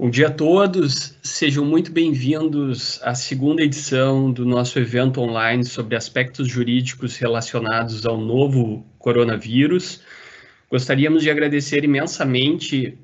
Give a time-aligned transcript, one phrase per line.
[0.00, 5.94] Bom dia a todos, sejam muito bem-vindos à segunda edição do nosso evento online sobre
[5.94, 10.00] aspectos jurídicos relacionados ao novo coronavírus.
[10.70, 12.96] Gostaríamos de agradecer imensamente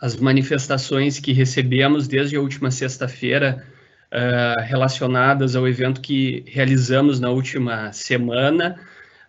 [0.00, 3.64] as manifestações que recebemos desde a última sexta-feira
[4.10, 8.80] uh, relacionadas ao evento que realizamos na última semana.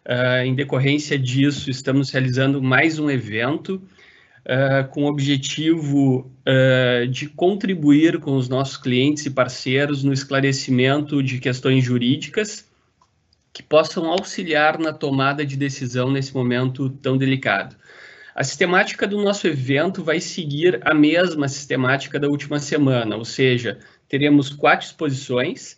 [0.03, 3.79] Uh, em decorrência disso, estamos realizando mais um evento
[4.47, 11.21] uh, com o objetivo uh, de contribuir com os nossos clientes e parceiros no esclarecimento
[11.21, 12.65] de questões jurídicas
[13.51, 17.75] que possam auxiliar na tomada de decisão nesse momento tão delicado.
[18.35, 23.79] A sistemática do nosso evento vai seguir a mesma sistemática da última semana, ou seja,
[24.07, 25.75] teremos quatro exposições,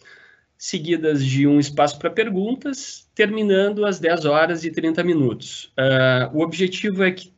[0.57, 5.71] seguidas de um espaço para perguntas, terminando às 10 horas e 30 minutos.
[5.79, 7.31] Uh, o objetivo é que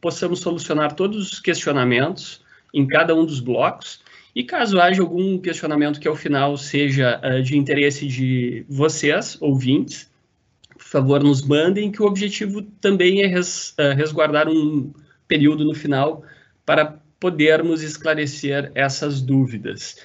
[0.00, 2.40] possamos solucionar todos os questionamentos
[2.72, 4.00] em cada um dos blocos.
[4.34, 10.10] E caso haja algum questionamento que ao final seja uh, de interesse de vocês, ouvintes,
[10.74, 14.92] por favor, nos mandem, que o objetivo também é res, uh, resguardar um
[15.26, 16.22] período no final
[16.66, 19.96] para podermos esclarecer essas dúvidas.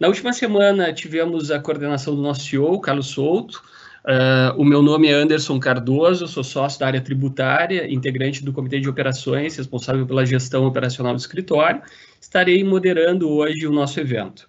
[0.00, 3.62] Na última semana, tivemos a coordenação do nosso CEO, Carlos Souto,
[4.06, 8.78] Uh, o meu nome é Anderson Cardoso, sou sócio da área tributária, integrante do Comitê
[8.78, 11.82] de Operações, responsável pela gestão operacional do escritório.
[12.20, 14.48] Estarei moderando hoje o nosso evento.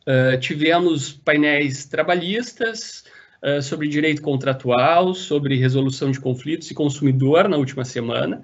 [0.00, 3.04] Uh, tivemos painéis trabalhistas
[3.44, 8.42] uh, sobre direito contratual, sobre resolução de conflitos e consumidor na última semana.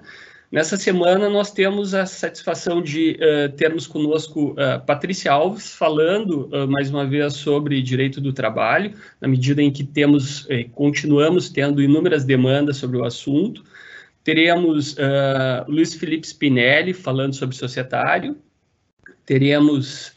[0.51, 6.67] Nessa semana, nós temos a satisfação de uh, termos conosco uh, Patrícia Alves, falando uh,
[6.67, 12.25] mais uma vez sobre direito do trabalho, na medida em que temos, continuamos tendo inúmeras
[12.25, 13.63] demandas sobre o assunto.
[14.25, 14.95] Teremos
[15.67, 18.37] Luiz Felipe Spinelli, falando sobre societário.
[19.25, 20.13] Teremos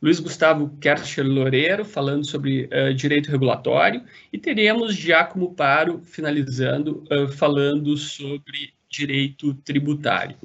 [0.00, 4.02] Luiz Gustavo Kercher Loureiro, falando sobre direito regulatório.
[4.32, 7.04] E teremos Giacomo Paro, finalizando,
[7.36, 10.36] falando sobre direito tributário.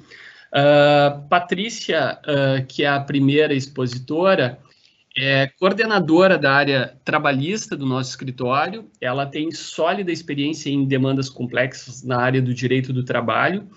[0.47, 4.57] Uh, Patrícia, uh, que é a primeira expositora,
[5.15, 8.89] é coordenadora da área trabalhista do nosso escritório.
[9.01, 13.67] Ela tem sólida experiência em demandas complexas na área do direito do trabalho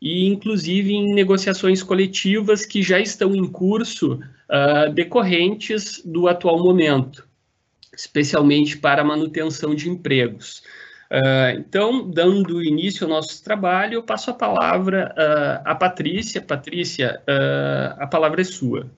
[0.00, 7.26] e, inclusive, em negociações coletivas que já estão em curso uh, decorrentes do atual momento,
[7.94, 10.62] especialmente para manutenção de empregos.
[11.10, 16.42] Uh, então, dando início ao nosso trabalho, eu passo a palavra uh, à Patrícia.
[16.42, 18.90] Patrícia, uh, a palavra é sua.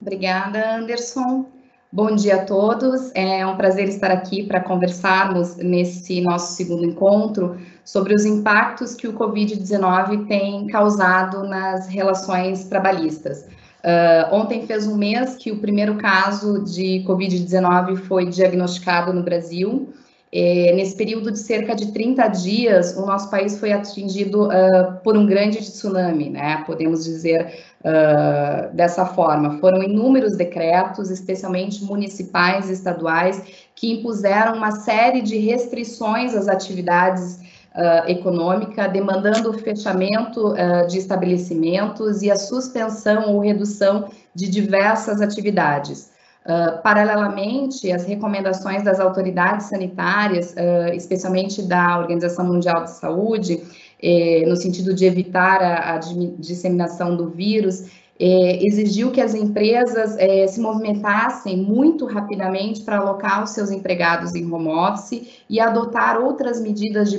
[0.00, 1.46] Obrigada, Anderson.
[1.92, 3.12] Bom dia a todos.
[3.14, 9.06] É um prazer estar aqui para conversarmos nesse nosso segundo encontro sobre os impactos que
[9.06, 13.46] o Covid-19 tem causado nas relações trabalhistas.
[13.84, 19.92] Uh, ontem fez um mês que o primeiro caso de Covid-19 foi diagnosticado no Brasil.
[20.36, 25.16] É, nesse período de cerca de 30 dias, o nosso país foi atingido uh, por
[25.16, 26.64] um grande tsunami, né?
[26.66, 29.60] Podemos dizer uh, dessa forma.
[29.60, 33.40] Foram inúmeros decretos, especialmente municipais e estaduais,
[33.76, 37.38] que impuseram uma série de restrições às atividades
[37.76, 40.52] uh, econômicas, demandando o fechamento
[40.88, 46.12] de estabelecimentos e a suspensão ou redução de diversas atividades.
[46.44, 53.62] Uh, paralelamente, as recomendações das autoridades sanitárias, uh, especialmente da Organização Mundial de Saúde,
[54.06, 57.86] eh, no sentido de evitar a, a disseminação do vírus,
[58.20, 64.34] eh, exigiu que as empresas eh, se movimentassem muito rapidamente para alocar os seus empregados
[64.34, 67.18] em home office e adotar outras medidas de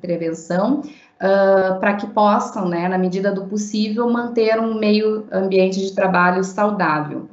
[0.00, 5.94] prevenção uh, para que possam, né, na medida do possível, manter um meio ambiente de
[5.94, 7.28] trabalho saudável.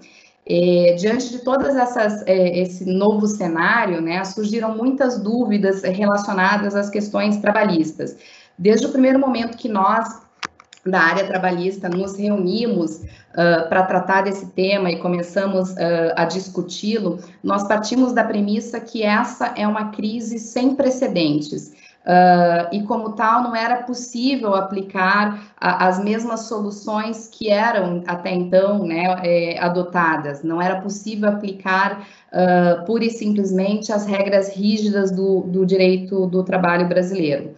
[0.53, 6.90] É, diante de todas essas é, esse novo cenário, né, surgiram muitas dúvidas relacionadas às
[6.90, 8.17] questões trabalhistas.
[8.59, 10.22] Desde o primeiro momento que nós
[10.85, 17.20] da área trabalhista nos reunimos uh, para tratar desse tema e começamos uh, a discuti-lo,
[17.41, 21.72] nós partimos da premissa que essa é uma crise sem precedentes.
[22.03, 28.31] Uh, e como tal, não era possível aplicar a, as mesmas soluções que eram até
[28.33, 30.41] então né, é, adotadas.
[30.41, 36.43] Não era possível aplicar uh, pura e simplesmente as regras rígidas do, do direito do
[36.43, 37.53] trabalho brasileiro.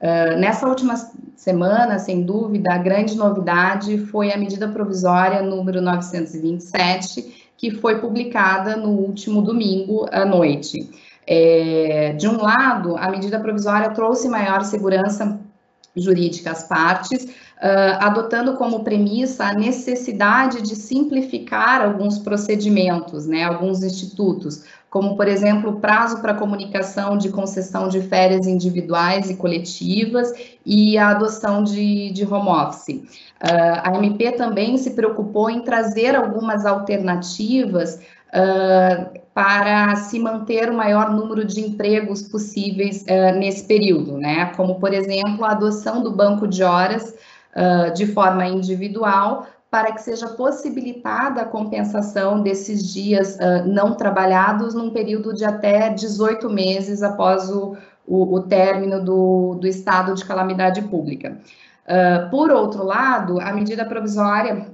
[0.00, 0.96] Uh, nessa última
[1.36, 8.74] semana, sem dúvida, a grande novidade foi a medida provisória número 927, que foi publicada
[8.74, 10.90] no último domingo à noite.
[11.26, 15.40] É, de um lado, a medida provisória trouxe maior segurança
[15.96, 23.82] jurídica às partes, uh, adotando como premissa a necessidade de simplificar alguns procedimentos, né, alguns
[23.82, 30.32] institutos, como, por exemplo, o prazo para comunicação de concessão de férias individuais e coletivas
[30.66, 32.96] e a adoção de, de home office.
[33.42, 38.00] Uh, a MP também se preocupou em trazer algumas alternativas
[38.34, 44.46] uh, para se manter o maior número de empregos possíveis uh, nesse período, né?
[44.56, 47.14] Como, por exemplo, a adoção do banco de horas
[47.94, 54.90] de forma individual para que seja possibilitada a compensação desses dias uh, não trabalhados num
[54.90, 57.74] período de até 18 meses após o,
[58.06, 61.38] o, o término do, do, estado de calamidade pública.
[61.86, 64.66] Uh, por outro lado, a medida provisória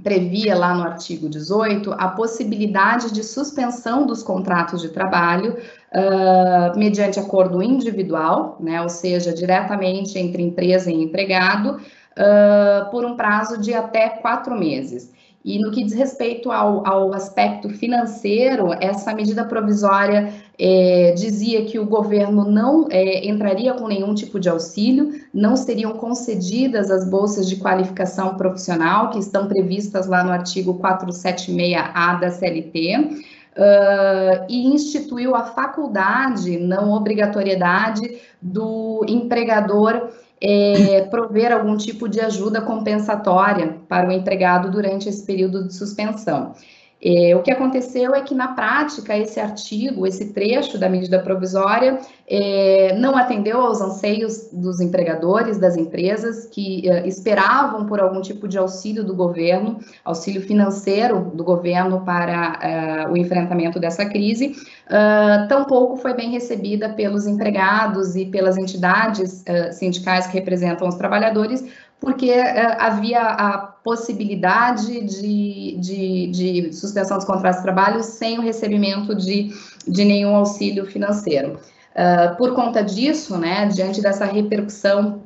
[0.00, 5.56] previa lá no artigo 18 a possibilidade de suspensão dos contratos de trabalho
[5.92, 13.16] uh, mediante acordo individual, né, ou seja, diretamente entre empresa e empregado, uh, por um
[13.16, 15.12] prazo de até quatro meses.
[15.44, 21.78] E no que diz respeito ao, ao aspecto financeiro, essa medida provisória é, dizia que
[21.78, 27.48] o governo não é, entraria com nenhum tipo de auxílio, não seriam concedidas as bolsas
[27.48, 33.32] de qualificação profissional que estão previstas lá no artigo 476A da CLT.
[33.54, 40.08] Uh, e instituiu a faculdade, não obrigatoriedade, do empregador
[40.42, 46.54] é, prover algum tipo de ajuda compensatória para o empregado durante esse período de suspensão.
[47.04, 51.98] É, o que aconteceu é que, na prática, esse artigo, esse trecho da medida provisória,
[52.28, 58.46] é, não atendeu aos anseios dos empregadores, das empresas, que é, esperavam por algum tipo
[58.46, 64.54] de auxílio do governo, auxílio financeiro do governo para é, o enfrentamento dessa crise,
[64.86, 70.94] uh, tampouco foi bem recebida pelos empregados e pelas entidades uh, sindicais que representam os
[70.94, 71.64] trabalhadores,
[72.02, 78.42] porque uh, havia a possibilidade de, de, de, suspensão dos contratos de trabalho sem o
[78.42, 79.52] recebimento de,
[79.86, 81.60] de nenhum auxílio financeiro.
[81.92, 85.21] Uh, por conta disso, né, diante dessa repercussão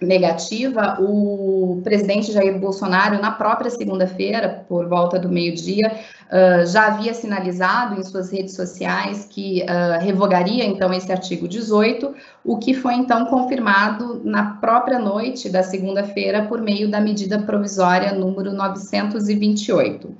[0.00, 7.12] negativa, o presidente Jair Bolsonaro, na própria segunda-feira, por volta do meio-dia, uh, já havia
[7.12, 12.14] sinalizado em suas redes sociais que uh, revogaria então esse artigo 18,
[12.44, 18.12] o que foi então confirmado na própria noite da segunda-feira por meio da medida provisória
[18.12, 20.14] número 928.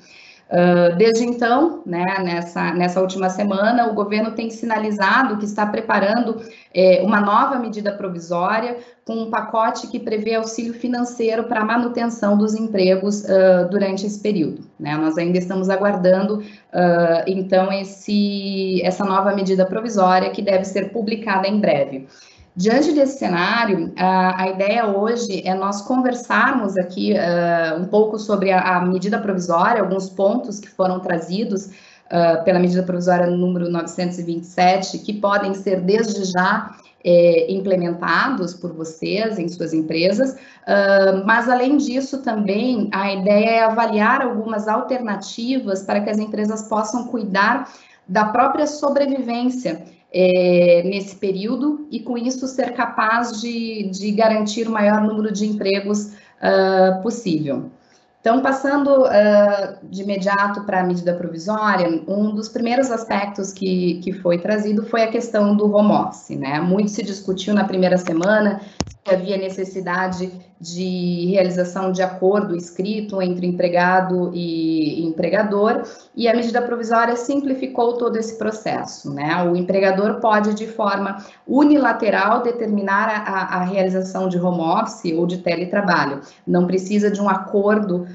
[0.51, 6.41] Uh, desde então, né, nessa, nessa última semana, o governo tem sinalizado que está preparando
[6.73, 12.37] é, uma nova medida provisória com um pacote que prevê auxílio financeiro para a manutenção
[12.37, 14.63] dos empregos uh, durante esse período.
[14.81, 14.97] Né?
[14.97, 21.47] Nós ainda estamos aguardando, uh, então, esse, essa nova medida provisória que deve ser publicada
[21.47, 22.07] em breve.
[22.59, 28.51] Diante desse cenário, a, a, ideia hoje é nós conversarmos aqui uh, um pouco sobre
[28.51, 34.99] a, a, medida provisória, alguns pontos que foram trazidos uh, pela medida provisória número 927,
[34.99, 36.75] que podem ser desde já
[37.05, 43.63] é, implementados por vocês em suas empresas, uh, mas além disso também a ideia é
[43.63, 47.71] avaliar algumas alternativas para que as empresas possam cuidar
[48.09, 54.71] da própria sobrevivência é, nesse período e, com isso, ser capaz de, de garantir o
[54.71, 57.71] maior número de empregos uh, possível.
[58.21, 64.13] Então, passando uh, de imediato para a medida provisória, um dos primeiros aspectos que, que
[64.13, 66.37] foi trazido foi a questão do home office.
[66.37, 66.61] Né?
[66.61, 68.61] Muito se discutiu na primeira semana
[69.07, 75.85] se havia necessidade de realização de acordo escrito entre empregado e empregador,
[76.17, 79.13] e a medida provisória simplificou todo esse processo.
[79.15, 79.41] Né?
[79.45, 85.39] O empregador pode, de forma unilateral, determinar a, a realização de home office ou de
[85.39, 86.21] teletrabalho.
[86.47, 88.07] Não precisa de um acordo uh,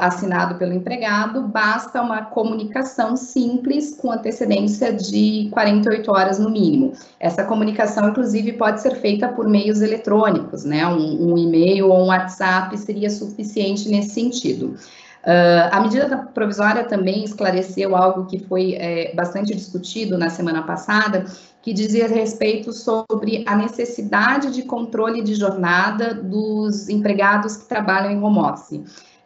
[0.00, 6.92] assinado pelo empregado, basta uma comunicação simples com antecedência de 48 horas no mínimo.
[7.20, 10.84] Essa comunicação, inclusive, pode ser feita por meios eletrônicos, né?
[10.86, 14.76] um, um e-mail ou um WhatsApp seria suficiente nesse sentido.
[15.22, 21.24] Uh, a medida provisória também esclareceu algo que foi é, bastante discutido na semana passada,
[21.62, 28.20] que dizia respeito sobre a necessidade de controle de jornada dos empregados que trabalham em
[28.20, 28.80] home office.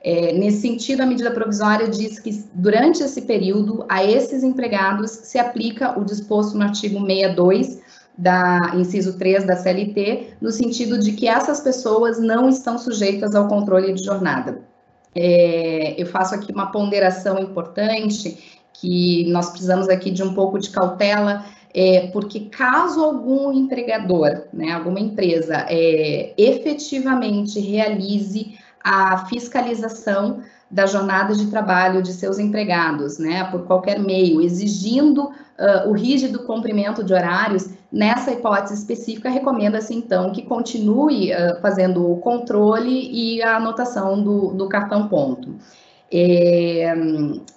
[0.04, 5.38] É, nesse sentido, a medida provisória diz que durante esse período, a esses empregados se
[5.38, 7.80] aplica o disposto no artigo 62
[8.16, 13.48] da inciso 3 da CLT, no sentido de que essas pessoas não estão sujeitas ao
[13.48, 14.62] controle de jornada.
[15.14, 20.70] É, eu faço aqui uma ponderação importante que nós precisamos aqui de um pouco de
[20.70, 21.44] cautela,
[21.74, 31.34] é, porque caso algum empregador, né, alguma empresa, é, efetivamente realize a fiscalização da jornada
[31.34, 37.14] de trabalho de seus empregados, né, por qualquer meio, exigindo uh, o rígido cumprimento de
[37.14, 44.22] horários, nessa hipótese específica, recomenda-se então que continue uh, fazendo o controle e a anotação
[44.22, 45.54] do, do cartão ponto.
[46.08, 46.94] É,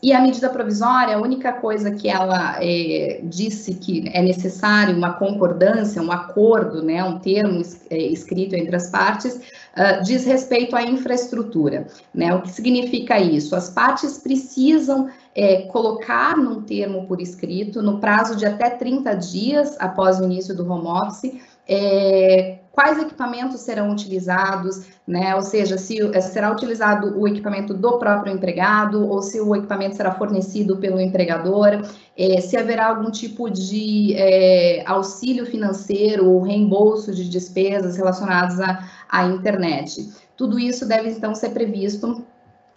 [0.01, 5.13] e a medida provisória, a única coisa que ela é, disse que é necessário uma
[5.13, 7.62] concordância, um acordo, né, um termo
[7.92, 9.39] é, escrito entre as partes,
[9.79, 11.88] uh, diz respeito à infraestrutura.
[12.13, 12.36] Né?
[12.36, 13.55] O que significa isso?
[13.55, 19.77] As partes precisam é, colocar num termo por escrito, no prazo de até 30 dias
[19.79, 25.36] após o início do home office, é, quais equipamentos serão utilizados, né?
[25.36, 29.98] Ou seja, se eh, será utilizado o equipamento do próprio empregado ou se o equipamento
[29.98, 31.86] será fornecido pelo empregador,
[32.17, 38.88] é, se haverá algum tipo de é, auxílio financeiro ou reembolso de despesas relacionadas à,
[39.10, 40.10] à internet.
[40.38, 42.25] Tudo isso deve então ser previsto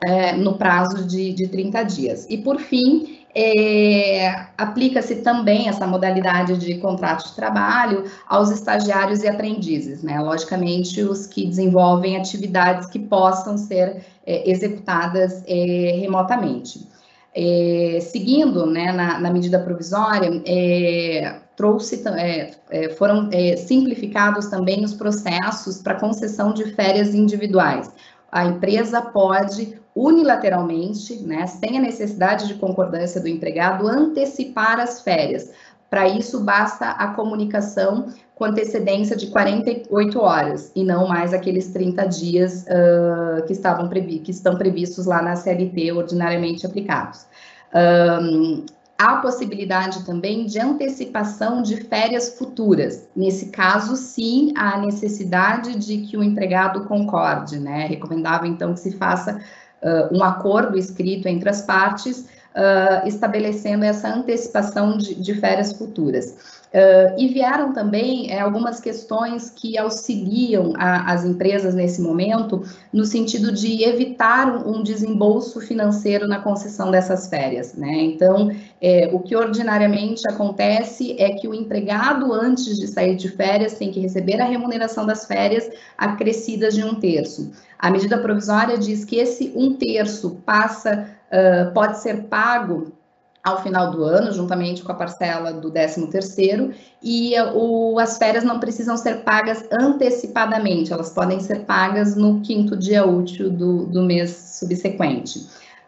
[0.05, 2.27] é, no prazo de, de 30 dias.
[2.29, 9.29] E por fim, é, Aplica-se também essa modalidade de contrato de trabalho aos estagiários e
[9.29, 10.21] aprendizes, né?
[10.21, 16.87] Logicamente, os que desenvolvem atividades que possam ser é, executadas é, remotamente.
[17.35, 25.78] É, seguindo né, na, na, medida provisória, é, trouxe, é, foram simplificados também os processos
[25.78, 27.90] para concessão de férias individuais.
[28.30, 35.50] A empresa pode unilateralmente, né, sem a necessidade de concordância do empregado, antecipar as férias.
[35.90, 42.06] Para isso, basta a comunicação com antecedência de 48 horas e não mais aqueles 30
[42.06, 47.26] dias uh, que, estavam que estão previstos lá na CLT ordinariamente aplicados.
[47.75, 48.64] Um,
[49.02, 53.09] há possibilidade também de antecipação de férias futuras.
[53.16, 57.85] Nesse caso, sim, há necessidade de que o empregado concorde, né?
[57.85, 59.40] É recomendável, então, que se faça
[59.82, 62.21] uh, um acordo escrito entre as partes,
[62.54, 66.62] uh, estabelecendo essa antecipação de, de férias futuras.
[66.73, 73.05] Uh, e vieram também é, algumas questões que auxiliam a, as empresas nesse momento, no
[73.05, 77.75] sentido de evitar um, um desembolso financeiro na concessão dessas férias.
[77.75, 77.93] Né?
[78.05, 78.50] Então,
[78.81, 83.93] é, o que ordinariamente acontece é que o empregado, antes de sair de férias, tem
[83.93, 87.52] que receber a remuneração das férias acrescidas de um terço.
[87.79, 92.93] A medida provisória diz que esse um terço passa, uh, pode ser pago
[93.42, 96.72] ao final do ano, juntamente com a parcela do 13º,
[97.02, 102.76] e o, as férias não precisam ser pagas antecipadamente, elas podem ser pagas no quinto
[102.76, 105.40] dia útil do, do mês subsequente.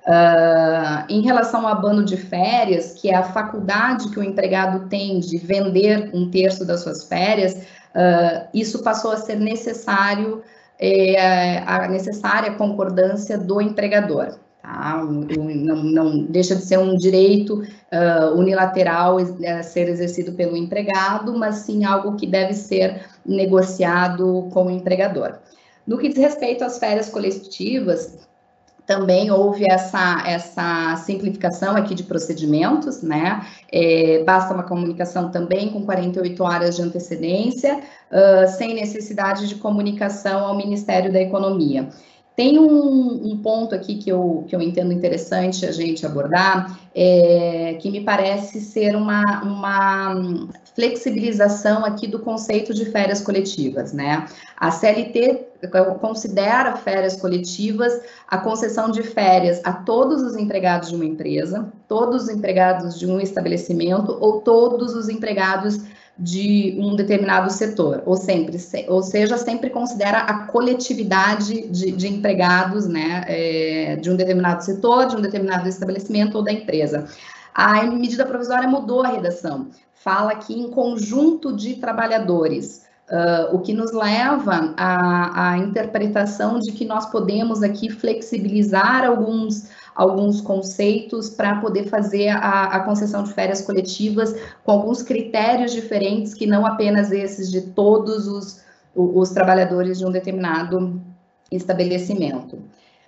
[0.05, 5.21] Uh, em relação ao abono de férias, que é a faculdade que o empregado tem
[5.21, 10.43] de vender um terço das suas férias, uh, isso passou a ser necessário,
[10.79, 14.37] é, a necessária concordância do empregador.
[14.65, 15.05] Tá?
[15.05, 21.57] Não, não, deixa de ser um direito uh, unilateral a ser exercido pelo empregado, mas
[21.57, 25.35] sim algo que deve ser negociado com o empregador.
[25.87, 28.27] No que diz respeito às férias coletivas,
[28.87, 33.47] também houve essa, essa simplificação aqui de procedimentos, né?
[33.71, 37.81] É, basta uma comunicação também com 48 horas de antecedência,
[38.11, 41.91] uh, sem necessidade de comunicação ao Ministério da Economia.
[42.37, 47.79] Tem um, um, ponto aqui que eu, que eu entendo interessante a gente abordar, é,
[47.81, 54.27] que me parece ser uma, uma flexibilização aqui do conceito de férias coletivas, né?
[54.57, 55.47] A CLT
[56.01, 62.25] considera férias coletivas a concessão de férias a todos os empregados de uma empresa, todos
[62.25, 65.79] os empregados de um estabelecimento ou todos os empregados
[66.17, 68.57] de um determinado setor, ou sempre,
[68.89, 75.07] ou seja, sempre considera a coletividade de, de empregados, né, é, de um determinado setor,
[75.07, 77.07] de um determinado estabelecimento ou da empresa.
[77.53, 83.73] A medida provisória mudou a redação, fala aqui em conjunto de trabalhadores, uh, o que
[83.73, 91.57] nos leva à, à interpretação de que nós podemos aqui flexibilizar alguns alguns conceitos para
[91.57, 94.35] poder fazer a, a, concessão de férias coletivas
[94.65, 98.61] com alguns critérios diferentes que não apenas esses de todos os,
[98.95, 101.01] os trabalhadores de um determinado
[101.51, 102.59] estabelecimento.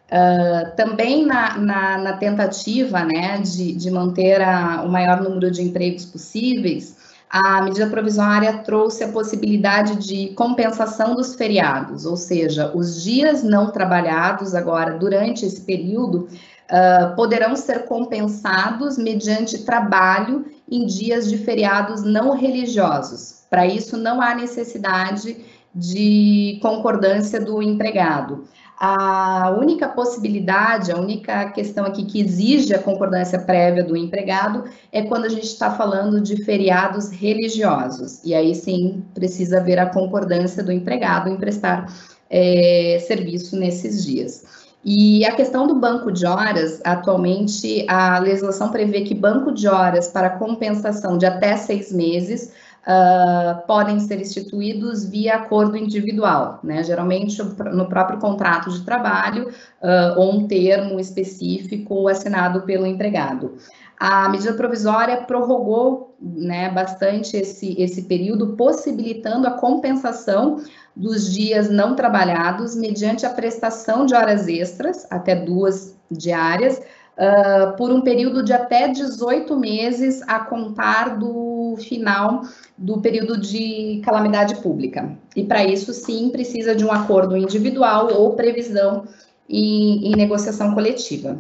[0.07, 5.63] Uh, também na, na, na, tentativa né, de, de manter a, o maior número de
[5.63, 6.97] empregos possíveis,
[7.29, 13.73] a medida provisória trouxe a possibilidade de compensação dos feriados, ou seja, os dias não
[13.73, 16.29] trabalhados agora durante esse período
[16.71, 23.45] uh, poderão ser compensados mediante trabalho em dias de feriados não religiosos.
[23.49, 25.37] Para isso, não há necessidade
[25.75, 28.45] de concordância do empregado.
[28.79, 35.03] A única possibilidade, a única questão aqui que exige a concordância prévia do empregado é
[35.03, 38.23] quando a gente está falando de feriados religiosos.
[38.23, 41.91] E aí sim precisa haver a concordância do empregado em prestar
[42.29, 44.45] é, serviço nesses dias.
[44.89, 50.07] E a questão do banco de horas, atualmente a legislação prevê que banco de horas
[50.07, 52.53] para compensação de até seis meses
[52.87, 56.85] uh, podem ser instituídos via acordo individual, né?
[56.85, 63.55] Geralmente no próprio contrato de trabalho uh, ou um termo específico assinado pelo empregado.
[63.99, 70.59] A medida provisória prorrogou né, bastante esse, esse período, possibilitando a compensação
[70.97, 77.93] dos dias não trabalhados mediante a prestação de horas extras, até duas diárias, uh, por
[77.93, 82.43] um período de até 18 meses a contar do final
[82.79, 85.15] do período de calamidade pública.
[85.35, 89.05] E para isso, sim, precisa de um acordo individual ou previsão
[89.47, 91.37] em, em negociação coletiva.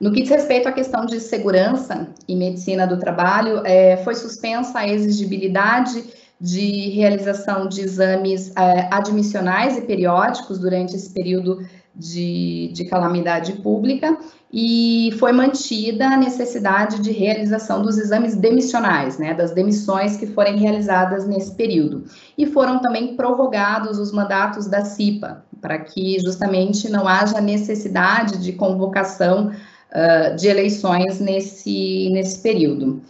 [0.00, 4.78] No que diz respeito à questão de segurança e medicina do trabalho, é, foi suspensa
[4.78, 6.02] a exigibilidade
[6.40, 14.16] de realização de exames é, admissionais e periódicos durante esse período de, de, calamidade pública
[14.50, 20.56] e foi mantida a necessidade de realização dos exames demissionais, né, das demissões que forem
[20.56, 22.04] realizadas nesse período.
[22.38, 28.52] E foram também prorrogados os mandatos da CIPA, para que justamente não haja necessidade de
[28.54, 33.02] convocação uh, de eleições nesse, nesse período.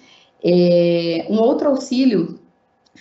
[0.42, 2.39] É, um outro auxílio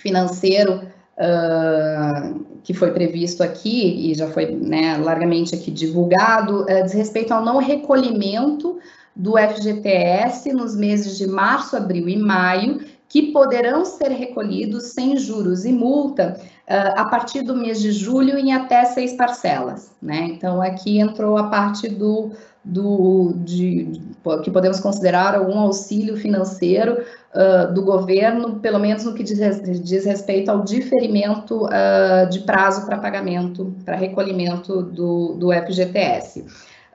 [0.02, 0.82] financeiro
[1.18, 7.34] uh, que foi previsto aqui e já foi né, largamente aqui divulgado, uh, diz respeito
[7.34, 8.80] ao não recolhimento
[9.16, 12.80] do FGTS nos meses de março, abril e maio,
[13.10, 18.38] que poderão ser recolhidos sem juros e multa uh, a partir do mês de julho
[18.38, 19.92] em até seis parcelas.
[20.02, 20.30] Né?
[20.32, 22.32] Então, aqui entrou a parte do,
[22.64, 24.02] do de,
[24.44, 26.98] que podemos considerar algum auxílio financeiro
[27.34, 29.40] uh, do governo, pelo menos no que diz,
[29.82, 36.46] diz respeito ao diferimento uh, de prazo para pagamento, para recolhimento do, do FGTS.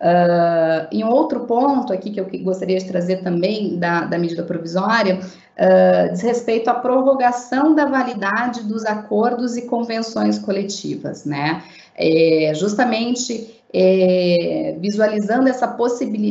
[0.05, 5.18] Uh, em outro ponto aqui que eu gostaria de trazer também da, da medida provisória,
[5.18, 11.62] uh, diz respeito à prorrogação da validade dos acordos e convenções coletivas, né?
[11.96, 15.76] É, justamente é, visualizando essa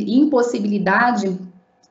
[0.08, 1.38] impossibilidade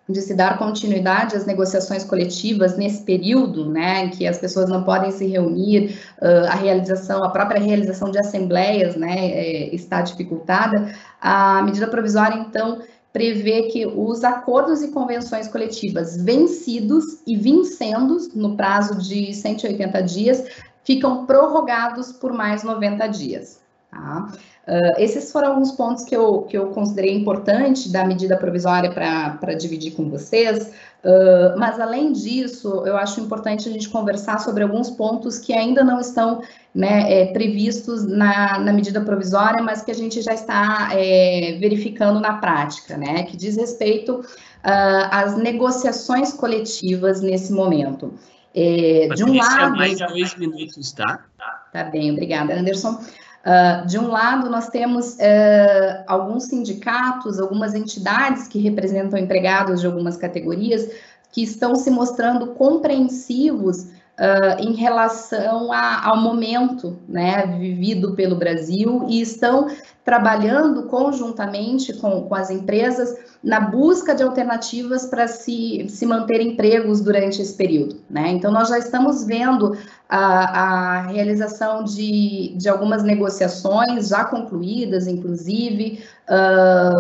[0.09, 4.83] de se dar continuidade às negociações coletivas nesse período, né, em que as pessoas não
[4.83, 10.93] podem se reunir, uh, a realização, a própria realização de assembleias, né, é, está dificultada,
[11.21, 18.57] a medida provisória, então, prevê que os acordos e convenções coletivas vencidos e vincendos no
[18.57, 20.45] prazo de 180 dias
[20.83, 23.61] ficam prorrogados por mais 90 dias.
[23.91, 24.33] Tá?
[24.67, 29.55] Uh, esses foram alguns pontos que eu, que eu considerei importante da medida provisória para
[29.55, 30.69] dividir com vocês,
[31.03, 35.83] uh, mas além disso, eu acho importante a gente conversar sobre alguns pontos que ainda
[35.83, 40.91] não estão né, é, previstos na, na medida provisória, mas que a gente já está
[40.93, 48.15] é, verificando na prática, né, que diz respeito uh, às negociações coletivas nesse momento.
[48.55, 49.77] É, de um lado.
[49.77, 51.25] mais dois minutos, tá?
[51.73, 53.01] Tá bem, obrigada, Anderson.
[53.45, 59.87] Uh, de um lado, nós temos uh, alguns sindicatos, algumas entidades que representam empregados de
[59.87, 60.89] algumas categorias
[61.33, 63.87] que estão se mostrando compreensivos
[64.19, 69.69] uh, em relação a, ao momento né, vivido pelo Brasil e estão
[70.05, 77.01] trabalhando conjuntamente com, com as empresas na busca de alternativas para se, se manter empregos
[77.01, 77.97] durante esse período.
[78.11, 78.31] Né?
[78.31, 79.77] Então, nós já estamos vendo
[80.09, 86.01] a, a realização de, de algumas negociações já concluídas, inclusive,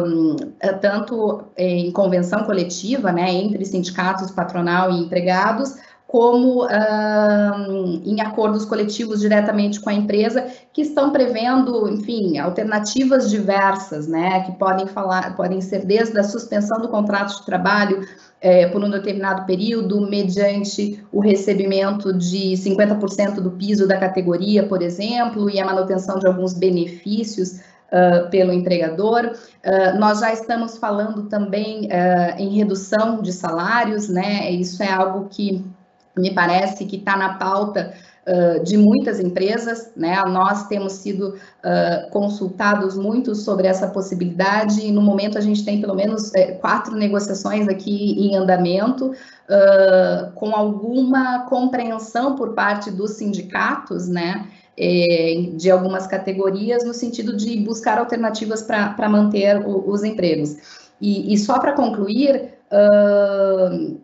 [0.04, 0.36] um,
[0.80, 5.76] tanto em convenção coletiva, né, entre sindicatos, patronal e empregados,
[6.12, 6.68] como
[8.04, 14.52] em acordos coletivos diretamente com a empresa, que estão prevendo, enfim, alternativas diversas, né, que
[14.52, 18.06] podem falar, podem ser desde a suspensão do contrato de trabalho
[18.42, 24.82] é, por um determinado período, mediante o recebimento de 50% do piso da categoria, por
[24.82, 27.60] exemplo, e a manutenção de alguns benefícios
[27.92, 29.36] Uh, pelo empregador.
[29.62, 34.50] Uh, nós já estamos falando também uh, em redução de salários, né?
[34.50, 35.62] Isso é algo que
[36.16, 37.94] me parece que está na pauta
[38.26, 40.22] uh, de muitas empresas, né?
[40.26, 45.80] Nós temos sido uh, consultados muito sobre essa possibilidade e no momento a gente tem
[45.80, 53.12] pelo menos é, quatro negociações aqui em andamento, uh, com alguma compreensão por parte dos
[53.12, 54.46] sindicatos, né?
[54.74, 60.56] É, de algumas categorias, no sentido de buscar alternativas para manter o, os empregos.
[60.98, 64.00] E, e só para concluir, uh,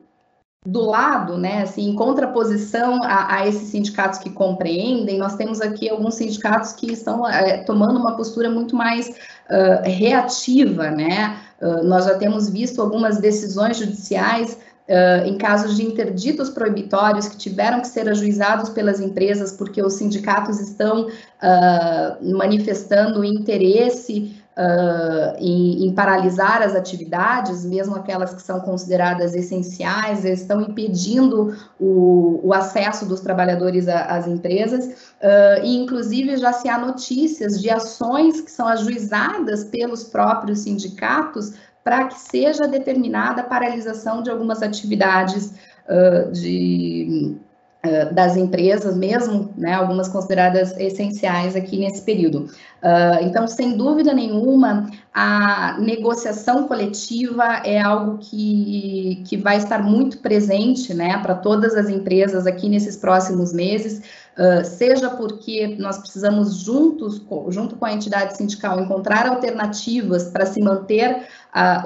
[0.68, 5.88] do lado, né, assim, em contraposição a, a, esses sindicatos que compreendem, nós temos aqui
[5.88, 12.04] alguns sindicatos que estão é, tomando uma postura muito mais uh, reativa, né, uh, nós
[12.04, 17.88] já temos visto algumas decisões judiciais Uh, em casos de interditos proibitórios que tiveram que
[17.88, 26.62] ser ajuizados pelas empresas porque os sindicatos estão uh, manifestando interesse uh, em, em, paralisar
[26.62, 33.86] as atividades, mesmo aquelas que são consideradas essenciais, estão impedindo o, o acesso dos trabalhadores
[33.86, 34.84] às empresas,
[35.22, 41.52] uh, e inclusive já se há notícias de ações que são ajuizadas pelos próprios sindicatos
[41.84, 45.54] para que seja determinada a paralisação de algumas atividades
[45.88, 47.38] uh, de
[48.12, 52.50] das empresas mesmo, né, algumas consideradas essenciais aqui nesse período.
[52.82, 60.18] Uh, então, sem dúvida nenhuma, a negociação coletiva é algo que, que vai estar muito
[60.18, 64.02] presente, né, para todas as empresas aqui nesses próximos meses,
[64.36, 70.60] uh, seja porque nós precisamos juntos, junto com a entidade sindical, encontrar alternativas para se
[70.60, 71.26] manter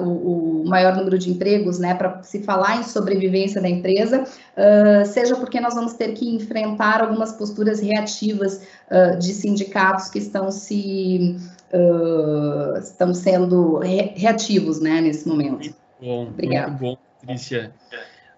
[0.01, 5.05] o, o, maior número de empregos, né, para se falar em sobrevivência da empresa, uh,
[5.05, 10.51] seja porque nós vamos ter que enfrentar algumas posturas reativas uh, de sindicatos que estão
[10.51, 11.37] se
[11.73, 15.59] uh, estão sendo re reativos, né, nesse momento.
[15.59, 16.67] Muito bom, Obrigada.
[16.69, 17.73] muito bom, Patrícia.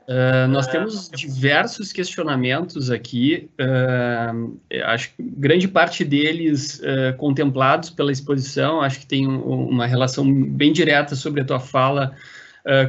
[0.08, 8.12] Uh, nós temos diversos questionamentos aqui, uh, acho que grande parte deles uh, contemplados pela
[8.12, 12.16] exposição, acho que tem um, uma relação bem direta sobre a tua fala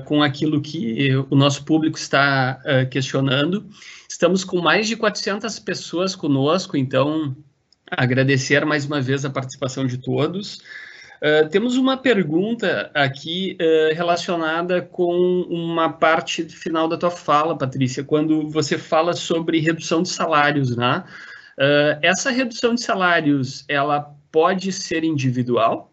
[0.06, 2.58] com aquilo que o nosso público está
[2.90, 3.66] questionando.
[4.08, 7.36] Estamos com mais de 400 pessoas conosco, então
[7.90, 10.62] agradecer mais uma vez a participação de todos.
[11.16, 15.14] Uh, temos uma pergunta aqui uh, relacionada com
[15.48, 21.04] uma parte final da tua fala, Patrícia, quando você fala sobre redução de salários, né?
[21.58, 25.90] Uh, essa redução de salários, ela pode ser individual?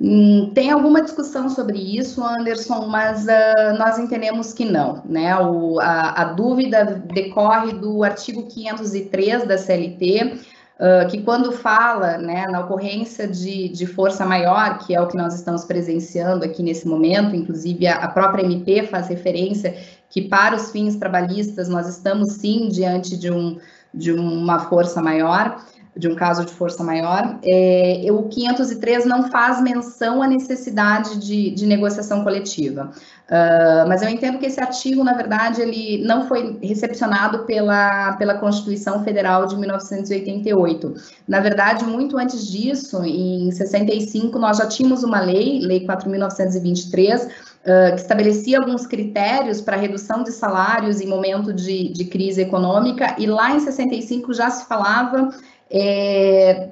[0.00, 5.36] Hum, tem alguma discussão sobre isso, Anderson, mas uh, nós entendemos que não, né?
[5.40, 10.38] O, a, a, dúvida decorre do artigo 503 da CLT,
[10.78, 15.16] uh, que quando fala né, na ocorrência de, de, força maior, que é o que
[15.16, 19.76] nós estamos presenciando aqui nesse momento, inclusive a, a própria MP faz referência
[20.10, 23.58] que para os fins trabalhistas nós estamos sim diante de, um,
[23.92, 25.62] de uma força maior,
[25.98, 27.38] de um caso de força maior.
[27.44, 32.92] É, o 503 não faz menção à necessidade de, de negociação coletiva.
[33.28, 38.38] Uh, mas eu entendo que esse artigo, na verdade, ele não foi recepcionado pela, pela
[38.38, 40.94] Constituição Federal de 1988.
[41.26, 47.94] Na verdade, muito antes disso, em 65, nós já tínhamos uma lei, Lei 4.923, uh,
[47.94, 53.26] que estabelecia alguns critérios para redução de salários em momento de, de crise econômica, e
[53.26, 55.28] lá em 65 já se falava
[55.70, 56.68] é,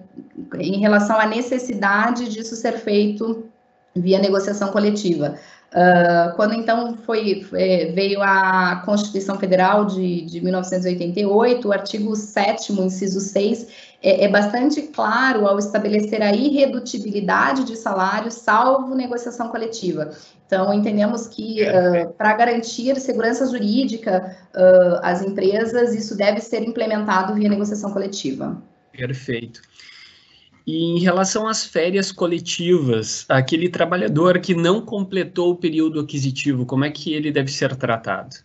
[0.59, 3.45] em relação à necessidade disso ser feito
[3.95, 5.37] via negociação coletiva.
[5.73, 12.73] Uh, quando então foi, foi, veio a Constituição Federal de, de 1988, o artigo 7
[12.73, 13.67] inciso 6,
[14.03, 20.11] é, é, bastante claro ao estabelecer a irredutibilidade de salário, salvo negociação coletiva.
[20.47, 27.35] Então, entendemos que uh, para garantir segurança jurídica uh, às empresas, isso deve ser implementado
[27.35, 28.57] via negociação coletiva.
[28.97, 29.61] Perfeito.
[30.67, 36.85] E em relação às férias coletivas, aquele trabalhador que não completou o período aquisitivo, como
[36.85, 38.37] é que ele deve ser tratado?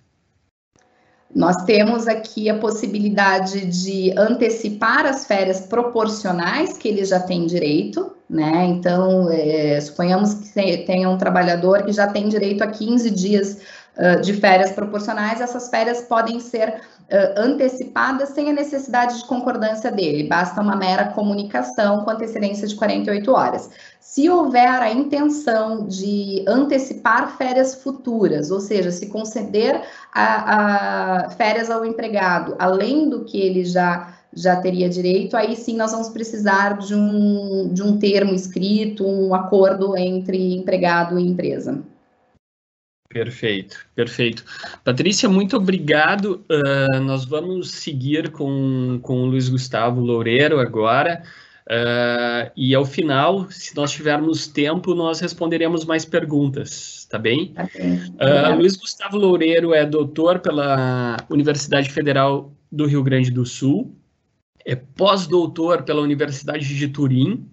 [1.33, 8.11] Nós temos aqui a possibilidade de antecipar as férias proporcionais que ele já tem direito,
[8.29, 8.65] né?
[8.65, 13.59] Então, é, suponhamos que tenha um trabalhador que já tem direito a 15 dias
[14.21, 20.27] de férias proporcionais, essas férias podem ser uh, antecipadas sem a necessidade de concordância dele,
[20.27, 23.69] basta uma mera comunicação com antecedência de 48 horas.
[23.99, 29.81] Se houver a intenção de antecipar férias futuras, ou seja, se conceder
[30.13, 35.75] a, a férias ao empregado, além do que ele já já teria direito, aí sim
[35.75, 41.83] nós vamos precisar de um, de um termo escrito, um acordo entre empregado e empresa.
[43.11, 44.45] Perfeito, perfeito.
[44.83, 46.45] Patrícia, muito obrigado.
[46.49, 51.21] Uh, nós vamos seguir com, com o Luiz Gustavo Loureiro agora.
[51.67, 57.53] Uh, e ao final, se nós tivermos tempo, nós responderemos mais perguntas, tá bem?
[57.75, 63.93] Uh, Luiz Gustavo Loureiro é doutor pela Universidade Federal do Rio Grande do Sul,
[64.65, 67.45] é pós-doutor pela Universidade de Turim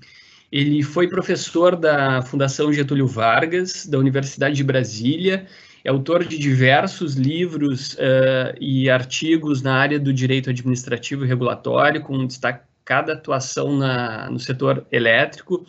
[0.51, 5.47] ele foi professor da Fundação Getúlio Vargas, da Universidade de Brasília,
[5.85, 12.03] é autor de diversos livros uh, e artigos na área do direito administrativo e regulatório,
[12.03, 15.67] com destacada atuação na, no setor elétrico.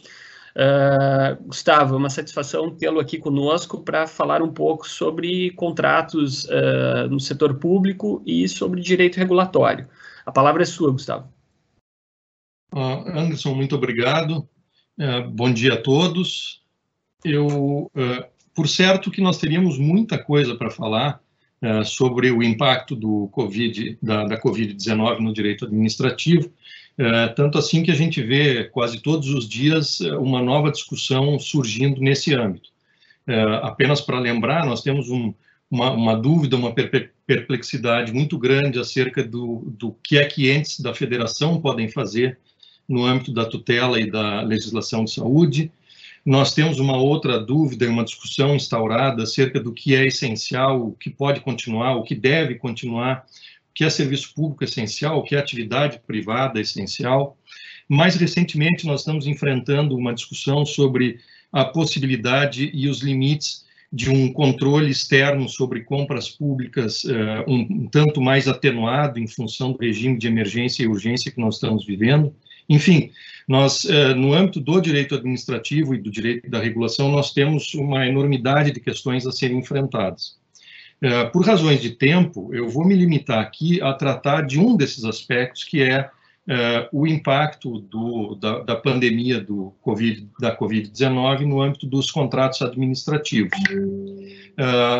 [0.55, 7.07] Uh, Gustavo, é uma satisfação tê-lo aqui conosco para falar um pouco sobre contratos uh,
[7.09, 9.87] no setor público e sobre direito regulatório.
[10.25, 11.31] A palavra é sua, Gustavo.
[12.73, 14.47] Uh, Anderson, muito obrigado.
[15.01, 16.62] É, bom dia a todos.
[17.23, 21.21] Eu, uh, por certo que nós teríamos muita coisa para falar
[21.62, 26.51] uh, sobre o impacto do COVID, da, da Covid-19 no direito administrativo,
[27.33, 32.35] tanto assim que a gente vê quase todos os dias uma nova discussão surgindo nesse
[32.35, 32.71] âmbito.
[33.62, 35.33] apenas para lembrar, nós temos um,
[35.71, 36.75] uma, uma, dúvida, uma
[37.25, 42.38] perplexidade muito grande acerca do, do que é que entes da federação podem fazer
[42.89, 45.71] no âmbito da tutela e da legislação de saúde.
[46.25, 50.91] Nós temos uma outra dúvida e uma discussão instaurada acerca do que é essencial, o
[50.93, 53.25] que pode continuar, o que deve continuar,
[53.69, 57.38] o que é serviço público essencial, o que é atividade privada essencial.
[57.88, 61.19] Mais recentemente, nós estamos enfrentando uma discussão sobre
[61.52, 67.88] a possibilidade e os limites de um controle externo sobre compras públicas uh, um, um
[67.88, 72.34] tanto mais atenuado em função do regime de emergência e urgência que nós estamos vivendo.
[72.69, 73.12] Enfim,
[73.49, 78.05] nós, eh, no âmbito do direito administrativo e do direito da regulação, nós temos uma
[78.05, 80.38] enormidade de questões a serem enfrentadas.
[81.01, 85.03] Eh, por razões de tempo, eu vou me limitar aqui a tratar de um desses
[85.03, 86.12] aspectos, que é
[86.47, 92.62] eh, o impacto do, da, da, pandemia do COVID, da Covid-19 no âmbito dos contratos
[92.62, 93.58] administrativos.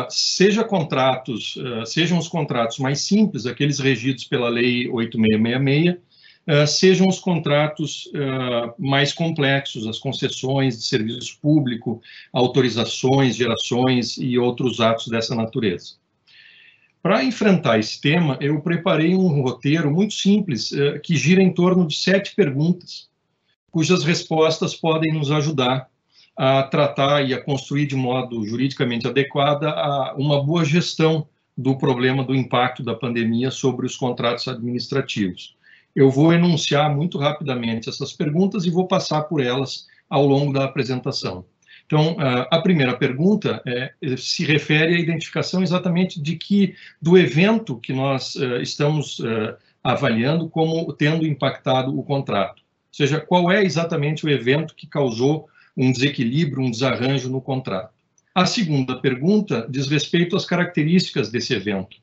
[0.08, 1.56] seja contratos,
[1.86, 6.09] sejam os contratos mais simples, aqueles regidos pela Lei 8666,
[6.46, 12.00] eh, sejam os contratos uh, mais complexos, as concessões de serviço público,
[12.32, 15.94] autorizações, gerações e outros atos dessa natureza.
[17.02, 21.86] Para enfrentar esse tema, eu preparei um roteiro muito simples, uh, que gira em torno
[21.86, 23.08] de sete perguntas,
[23.70, 25.88] cujas respostas podem nos ajudar
[26.36, 29.64] a tratar e a construir de modo juridicamente adequado
[30.16, 35.54] uma boa gestão do problema do impacto da pandemia sobre os contratos administrativos.
[35.94, 40.64] Eu vou enunciar muito rapidamente essas perguntas e vou passar por elas ao longo da
[40.64, 41.44] apresentação.
[41.86, 42.16] Então,
[42.50, 48.36] a primeira pergunta é, se refere à identificação exatamente de que do evento que nós
[48.36, 52.60] uh, estamos uh, avaliando como tendo impactado o contrato.
[52.60, 57.92] Ou seja, qual é exatamente o evento que causou um desequilíbrio, um desarranjo no contrato.
[58.34, 61.96] A segunda pergunta diz respeito às características desse evento.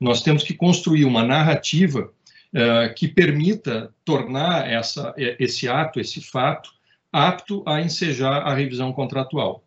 [0.00, 2.10] Nós temos que construir uma narrativa
[2.54, 6.70] uh, que permita tornar essa, esse ato, esse fato,
[7.12, 9.64] apto a ensejar a revisão contratual.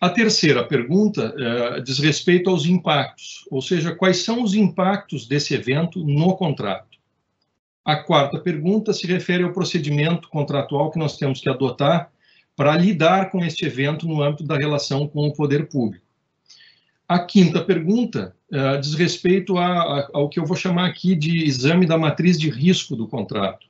[0.00, 5.54] A terceira pergunta uh, diz respeito aos impactos, ou seja, quais são os impactos desse
[5.54, 6.98] evento no contrato.
[7.84, 12.12] A quarta pergunta se refere ao procedimento contratual que nós temos que adotar
[12.54, 16.04] para lidar com este evento no âmbito da relação com o poder público.
[17.08, 21.42] A quinta pergunta uh, diz respeito a, a, ao que eu vou chamar aqui de
[21.42, 23.66] exame da matriz de risco do contrato.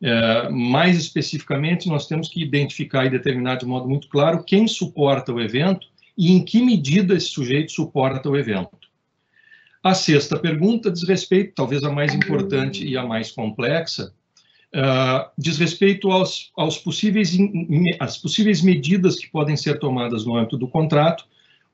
[0.00, 5.32] Uh, mais especificamente, nós temos que identificar e determinar de modo muito claro quem suporta
[5.32, 8.70] o evento e em que medida esse sujeito suporta o evento.
[9.82, 14.12] A sexta pergunta diz respeito, talvez a mais importante e a mais complexa,
[14.72, 17.36] uh, diz respeito aos, aos possíveis,
[17.98, 21.24] as possíveis medidas que podem ser tomadas no âmbito do contrato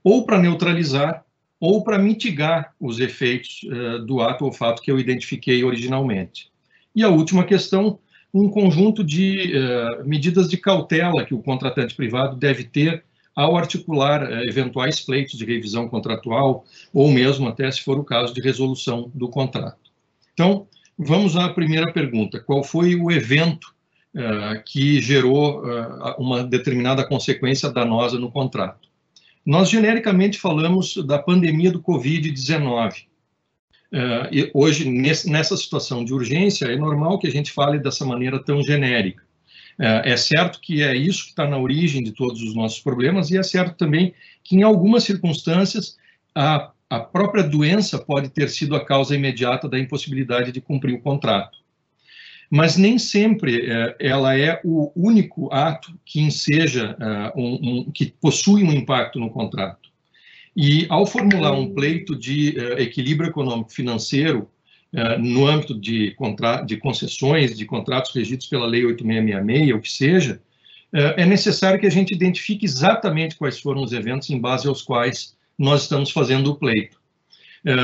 [0.05, 1.25] ou para neutralizar
[1.63, 6.51] ou para mitigar os efeitos uh, do ato ou fato que eu identifiquei originalmente.
[6.93, 8.01] E a última questão,
[8.35, 14.25] um conjunto de uh, medidas de cautela que o contratante privado deve ter ao articular
[14.25, 19.09] uh, eventuais pleitos de revisão contratual ou mesmo até, se for o caso, de resolução
[19.15, 19.79] do contrato.
[20.35, 20.67] Então,
[20.99, 22.41] vamos à primeira pergunta.
[22.41, 23.73] Qual foi o evento
[24.67, 25.63] que gerou
[26.19, 28.92] uma determinada consequência danosa no contrato?
[29.45, 33.07] Nós genericamente falamos da pandemia do Covid-19.
[33.93, 38.43] Uh, hoje, nesse, nessa situação de urgência, é normal que a gente fale dessa maneira
[38.43, 39.23] tão genérica.
[39.79, 43.39] É certo que é isso que está na origem de todos os nossos problemas, e
[43.39, 45.97] é certo também que, em algumas circunstâncias,
[46.35, 51.01] a, a própria doença pode ter sido a causa imediata da impossibilidade de cumprir o
[51.01, 51.62] contrato.
[52.55, 58.13] Mas nem sempre é, ela é o único ato que enseja, é, um, um, que
[58.21, 59.89] possui um impacto no contrato.
[60.55, 64.51] E ao formular um pleito de é, equilíbrio econômico-financeiro
[65.19, 66.15] no âmbito de,
[66.67, 70.43] de concessões, de contratos regidos pela Lei 8666, o que seja,
[70.93, 75.35] é, necessário que a gente identifique exatamente quais foram os eventos em base aos quais
[75.59, 77.01] nós estamos fazendo o pleito.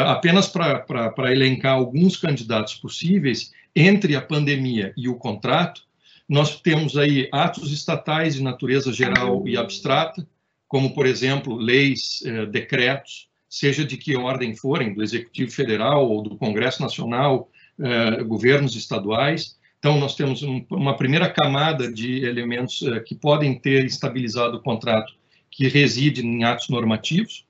[0.04, 5.82] Apenas para elencar alguns candidatos possíveis, entre a pandemia e o contrato,
[6.28, 10.26] nós temos aí atos estatais de natureza geral e abstrata,
[10.66, 16.36] como, por exemplo, leis, decretos, seja de que ordem forem, do Executivo Federal ou do
[16.36, 19.56] Congresso Nacional, eh, governos estaduais.
[19.78, 24.62] Então, nós temos um, uma primeira camada de elementos eh, que podem ter estabilizado o
[24.62, 25.14] contrato,
[25.50, 27.46] que reside em atos normativos.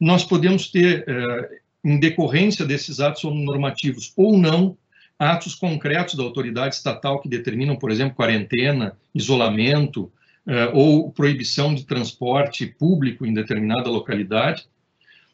[0.00, 4.76] Nós podemos ter, eh, em decorrência desses atos normativos ou não,
[5.22, 10.10] atos concretos da autoridade estatal que determinam, por exemplo, quarentena, isolamento,
[10.72, 14.66] ou proibição de transporte público em determinada localidade.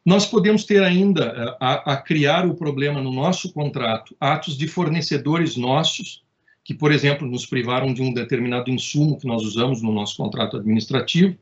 [0.05, 4.67] Nós podemos ter ainda eh, a, a, criar o problema no nosso contrato atos de
[4.67, 6.23] fornecedores nossos,
[6.65, 10.57] que, por exemplo, nos privaram de um determinado insumo que nós usamos no nosso contrato
[10.57, 11.37] administrativo,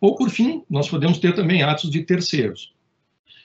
[0.00, 2.72] ou, por fim, nós podemos ter também atos de terceiros.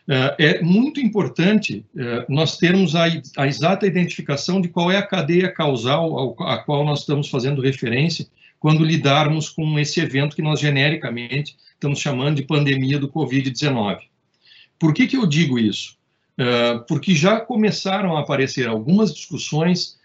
[0.08, 3.06] Eh, é muito importante eh, nós termos a,
[3.38, 8.28] a exata identificação de qual é a cadeia causal a qual nós estamos fazendo referência
[8.60, 14.00] quando lidarmos com esse evento que nós genericamente estamos chamando de pandemia do Covid-19.
[14.78, 15.98] Por que, que eu digo isso?
[16.40, 19.98] Uh, porque já começaram a aparecer algumas discussões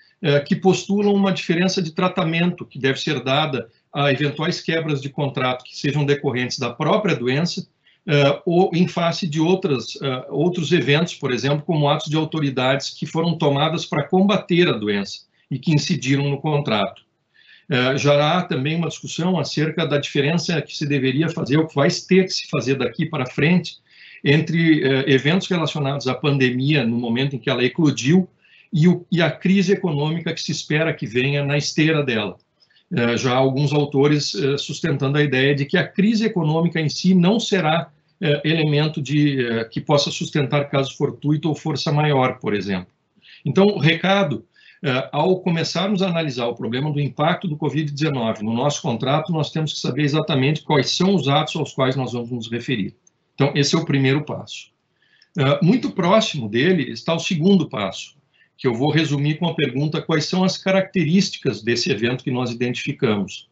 [0.46, 5.64] que postulam uma diferença de tratamento que deve ser dada a eventuais quebras de contrato
[5.64, 7.66] que sejam decorrentes da própria doença
[8.06, 13.06] uh, ou em face de outras, outros eventos, por exemplo, como atos de autoridades que
[13.06, 17.02] foram tomadas para combater a doença e que incidiram no contrato.
[17.96, 21.88] já há também uma discussão acerca da diferença que se deveria fazer, ou que vai
[21.90, 23.80] ter que se fazer daqui para frente,
[24.24, 28.28] entre eh, eventos relacionados à pandemia, no momento em que ela eclodiu,
[29.10, 32.36] e a crise econômica que se espera que venha na esteira dela.
[32.92, 37.14] Eh, já alguns autores eh, sustentando a ideia de que a crise econômica em si
[37.14, 37.90] não será
[38.44, 42.92] elemento de que possa sustentar caso fortuito ou força maior, por exemplo.
[43.46, 44.44] Então, recado
[45.10, 49.72] ao começarmos a analisar o problema do impacto do Covid-19 no nosso contrato, nós temos
[49.72, 52.94] que saber exatamente quais são os atos aos quais nós vamos nos referir.
[53.34, 54.70] Então, esse é o primeiro passo.
[55.62, 58.19] Muito próximo dele está o segundo passo,
[58.60, 62.50] que eu vou resumir com a pergunta: quais são as características desse evento que nós
[62.50, 63.48] identificamos?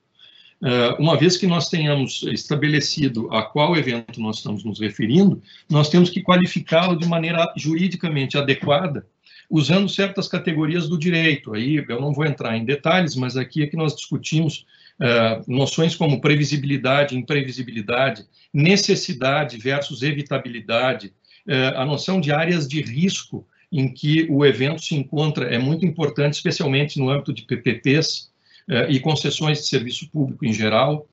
[0.61, 5.41] Uh, uma vez que nós tenhamos estabelecido a qual evento nós estamos nos referindo,
[5.71, 9.07] nós temos que qualificá-lo de maneira juridicamente adequada,
[9.49, 11.55] usando certas categorias do direito.
[11.55, 14.67] Aí eu não vou entrar em detalhes, mas aqui é que nós discutimos
[15.01, 21.15] uh, noções como previsibilidade, imprevisibilidade, necessidade versus evitabilidade,
[21.47, 25.85] uh, a noção de áreas de risco em que o evento se encontra é muito
[25.85, 28.31] importante, especialmente no âmbito de PPPs
[28.69, 31.07] eh, e concessões de serviço público em geral,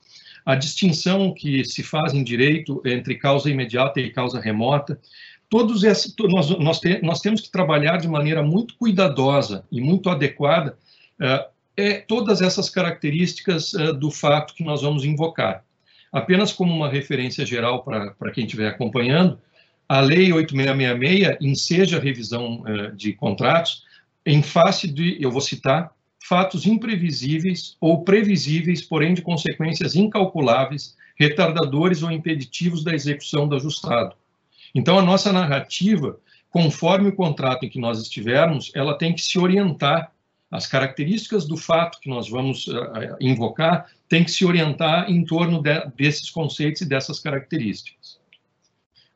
[0.46, 5.00] a distinção que se faz em direito entre causa imediata e causa remota,
[5.50, 10.10] todos esses, nós, nós, te, nós temos que trabalhar de maneira muito cuidadosa e muito
[10.10, 10.78] adequada
[11.20, 15.64] uh, é todas essas características uh, do fato que nós vamos invocar.
[16.12, 19.40] Apenas como uma referência geral para quem estiver acompanhando,
[19.88, 23.84] a Lei 8666 enseja a revisão uh, de contratos
[24.26, 25.92] em face de, eu vou citar,
[26.28, 34.16] fatos imprevisíveis ou previsíveis, porém de consequências incalculáveis, retardadores ou impeditivos da execução do ajustado.
[34.74, 36.20] Então, a nossa narrativa,
[36.50, 40.12] conforme o contrato em que nós estivermos, ela tem que se orientar
[40.50, 45.62] as características do fato que nós vamos uh, invocar têm que se orientar em torno
[45.62, 47.95] de, desses conceitos e dessas características.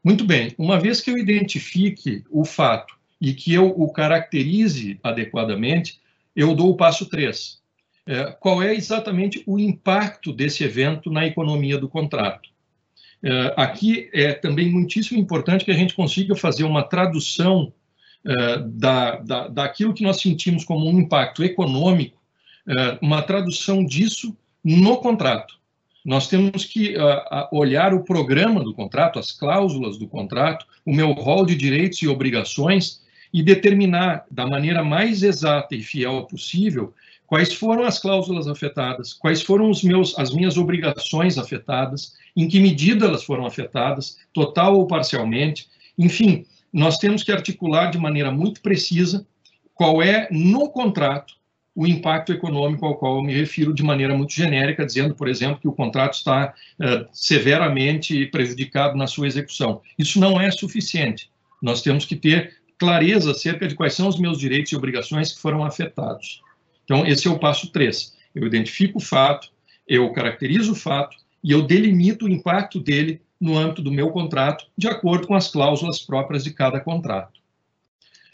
[0.04, 6.00] Muito bem, uma vez que eu identifique o fato e que eu o caracterize adequadamente,
[6.36, 7.60] eu dou o passo 3.
[8.08, 12.50] É, qual é exatamente o impacto desse evento na economia do contrato?
[13.22, 17.74] É, aqui é também muitíssimo importante que a gente consiga fazer uma tradução
[18.26, 22.18] é, da, da, daquilo que nós sentimos como um impacto econômico,
[22.68, 25.59] é, uma tradução disso no contrato.
[26.10, 26.96] Nós temos que
[27.52, 32.08] olhar o programa do contrato, as cláusulas do contrato, o meu rol de direitos e
[32.08, 36.96] obrigações e determinar da maneira mais exata e fiel possível
[37.28, 42.60] quais foram as cláusulas afetadas, quais foram os meus, as minhas obrigações afetadas, em que
[42.60, 45.68] medida elas foram afetadas, total ou parcialmente.
[45.96, 46.44] Enfim,
[46.74, 49.28] nós temos que articular de maneira muito precisa
[49.76, 51.36] qual é, no contrato,
[51.76, 55.60] o impacto econômico ao qual eu me refiro de maneira muito genérica, dizendo, por exemplo,
[55.60, 59.82] que o contrato está uh, severamente prejudicado na sua execução.
[59.98, 61.30] Isso não é suficiente.
[61.62, 65.42] Nós temos que ter clareza acerca de quais são os meus direitos e obrigações que
[65.42, 66.42] foram afetados.
[66.84, 68.16] Então, esse é o passo 3.
[68.34, 69.50] Eu identifico o fato,
[69.88, 74.66] eu caracterizo o fato e eu delimito o impacto dele no âmbito do meu contrato,
[74.78, 77.39] de acordo com as cláusulas próprias de cada contrato.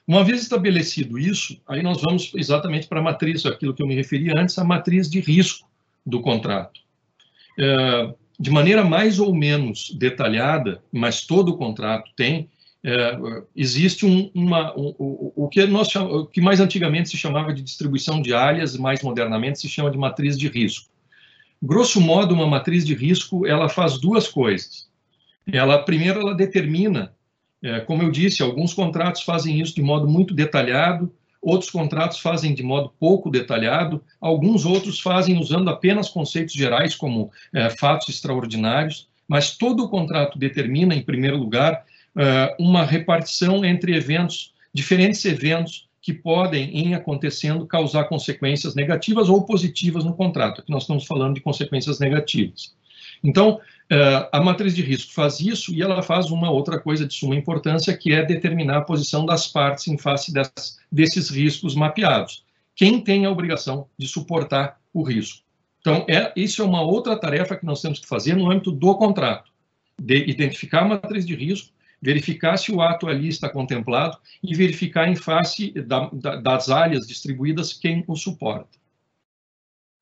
[0.08, 3.96] Uma vez estabelecido isso, aí nós vamos exatamente para a matriz, aquilo que eu me
[3.96, 5.68] referi antes, a matriz de risco
[6.06, 6.80] do contrato.
[7.58, 12.50] É, de maneira mais ou menos detalhada, mas todo o contrato tem,
[12.84, 13.18] é,
[13.56, 17.64] existe um, uma, um, o, o, que nós, o que mais antigamente se chamava de
[17.64, 20.92] distribuição de áreas, mais modernamente se chama de matriz de risco.
[21.60, 24.88] Grosso modo, uma matriz de risco, ela faz duas coisas.
[25.52, 27.15] Ela, primeiro, ela determina,
[27.66, 31.12] é, como eu disse, alguns contratos fazem isso de modo muito detalhado,
[31.42, 37.32] outros contratos fazem de modo pouco detalhado, alguns outros fazem usando apenas conceitos gerais, como
[37.52, 41.84] é, fatos extraordinários, mas todo o contrato determina, em primeiro lugar,
[42.16, 49.44] uh, uma repartição entre eventos, diferentes eventos que podem, em acontecendo, causar consequências negativas ou
[49.44, 50.62] positivas no contrato.
[50.62, 52.76] Aqui nós estamos falando de consequências negativas.
[53.24, 53.60] Então,
[53.92, 57.36] uh, a matriz de risco faz isso e ela faz uma outra coisa de suma
[57.36, 60.34] importância, que é determinar a posição das partes em face
[60.92, 62.44] desses riscos mapeados.
[62.76, 65.44] Quem tem a obrigação de suportar o risco?
[65.80, 68.96] Então, é, isso é uma outra tarefa que nós temos que fazer no âmbito do
[68.96, 69.52] contrato,
[70.00, 71.76] de identificar a matriz de risco
[72.06, 77.08] verificar se o ato ali está contemplado e verificar em face da, da, das áreas
[77.08, 78.78] distribuídas quem o suporta.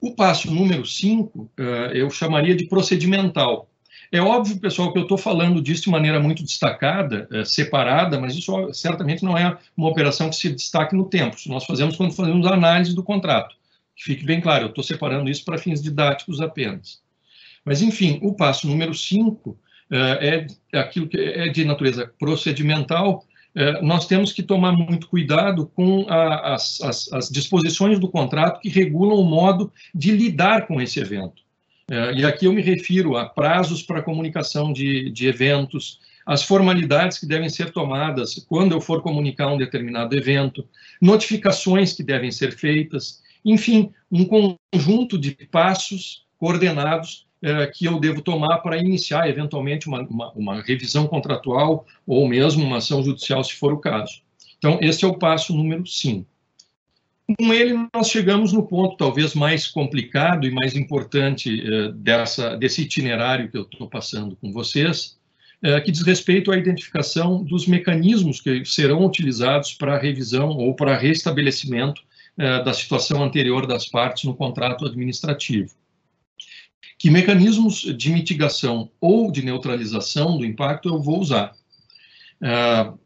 [0.02, 3.70] O passo número 5 uh, eh, eu chamaria de procedimental.
[4.14, 8.36] É óbvio, pessoal, que eu estou falando disso de maneira muito destacada, uh, separada, mas
[8.36, 11.36] isso certamente não é uma operação que se destaque no tempo.
[11.36, 13.56] Isso nós fazemos quando fazemos a análise do contrato.
[13.96, 17.02] Que fique bem claro, eu estou separando isso para fins didáticos apenas.
[17.66, 19.58] Mas, enfim, o passo número 5
[19.92, 25.66] é, é aquilo que é de natureza procedimental, é, nós temos que tomar muito cuidado
[25.76, 30.80] com a, as, as, as, disposições do contrato que regulam o modo de lidar com
[30.80, 31.42] esse evento.
[31.90, 37.18] É, e aqui eu me refiro a prazos para comunicação de, de eventos, as formalidades
[37.18, 40.66] que devem ser tomadas quando eu for comunicar um determinado evento,
[41.02, 48.22] notificações que devem ser feitas, enfim, um conjunto de passos coordenados é, que eu devo
[48.22, 53.54] tomar para iniciar, eventualmente, uma, uma, uma, revisão contratual ou mesmo uma ação judicial, se
[53.56, 54.22] for o caso.
[54.58, 56.26] Então, esse é o passo número 5.
[57.38, 62.82] Com ele, nós chegamos no ponto talvez mais complicado e mais importante é, dessa, desse
[62.82, 65.18] itinerário que eu estou passando com vocês,
[65.62, 70.98] é, que diz respeito à identificação dos mecanismos que serão utilizados para revisão ou para
[70.98, 72.02] restabelecimento
[72.38, 75.72] é, da situação anterior das partes no contrato administrativo
[76.98, 81.54] que mecanismos de mitigação ou de neutralização do impacto eu vou usar.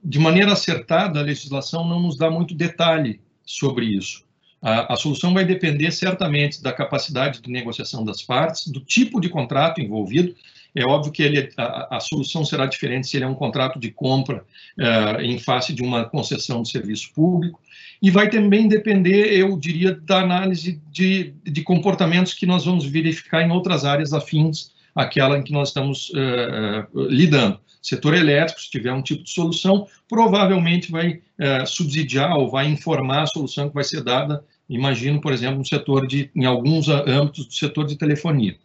[0.03, 4.23] De maneira acertada, a legislação não nos dá muito detalhe sobre isso.
[4.61, 9.29] A, a, solução vai depender certamente da capacidade de negociação das partes, do tipo de
[9.29, 10.35] contrato envolvido.
[10.75, 13.89] É óbvio que ele, a, a solução será diferente se ele é um contrato de
[13.89, 14.43] compra
[14.77, 17.59] uh, em face de uma concessão de serviço público,
[18.01, 23.41] e vai também depender, eu diria, da análise de, de comportamentos que nós vamos verificar
[23.41, 27.59] em outras áreas afins àquela em que nós estamos uh, lidando.
[27.81, 33.21] Setor elétrico, se tiver um tipo de solução, provavelmente vai uh, subsidiar ou vai informar
[33.21, 37.45] a solução que vai ser dada, imagino, por exemplo, no setor de, em alguns âmbitos
[37.45, 38.57] do setor de telefonia.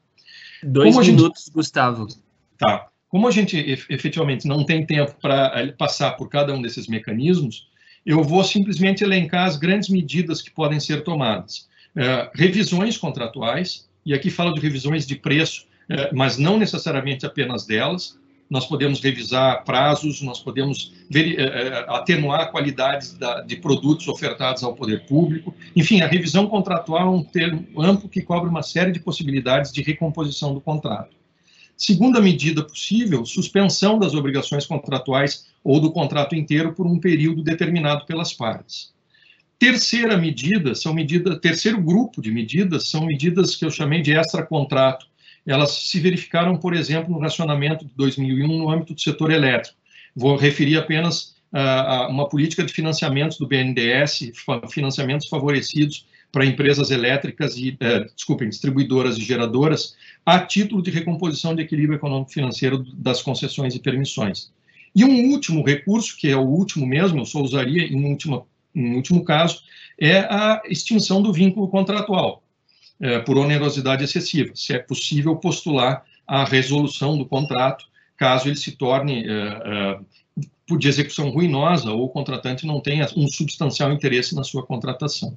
[0.62, 1.54] Dois Como minutos, gente...
[1.54, 2.08] Gustavo.
[2.58, 2.88] Tá.
[3.08, 3.56] Como a gente
[3.90, 7.68] efetivamente não tem tempo para passar por cada um desses mecanismos,
[8.06, 11.68] eu vou simplesmente elencar as grandes medidas que podem ser tomadas.
[12.34, 15.66] Revisões contratuais, e aqui falo de revisões de preço,
[16.12, 18.18] mas não necessariamente apenas delas.
[18.48, 24.62] Nós podemos revisar prazos, nós podemos ver, é, é atenuar qualidades da, de produtos ofertados
[24.62, 25.54] ao poder público.
[25.74, 29.82] Enfim, a revisão contratual é um termo amplo que cobre uma série de possibilidades de
[29.82, 31.16] recomposição do contrato.
[31.76, 38.04] Segunda medida possível, suspensão das obrigações contratuais ou do contrato inteiro por um período determinado
[38.06, 38.92] pelas partes.
[39.58, 40.94] Terceira medida, são
[41.40, 45.06] terceiro grupo de medidas são medidas que eu chamei de extra-contrato.
[45.46, 49.76] Elas se verificaram, por exemplo, no racionamento de 2001 no âmbito do setor elétrico.
[50.14, 54.32] Vou referir apenas a uma política de financiamentos do BNDES,
[54.70, 61.54] financiamentos favorecidos para empresas elétricas e, uh, desculpem, distribuidoras e geradoras, a título de recomposição
[61.54, 64.50] de equilíbrio econômico-financeiro das concessões e permissões.
[64.96, 68.96] E um último recurso, que é o último mesmo, eu só usaria em último, em
[68.96, 69.62] último caso,
[70.00, 72.41] é a extinção do vínculo contratual,
[73.02, 77.84] é, por onerosidade excessiva, se é possível postular a resolução do contrato,
[78.16, 79.98] caso ele se torne é, é,
[80.78, 85.36] de execução ruinosa ou o contratante não tenha um substancial interesse na sua contratação.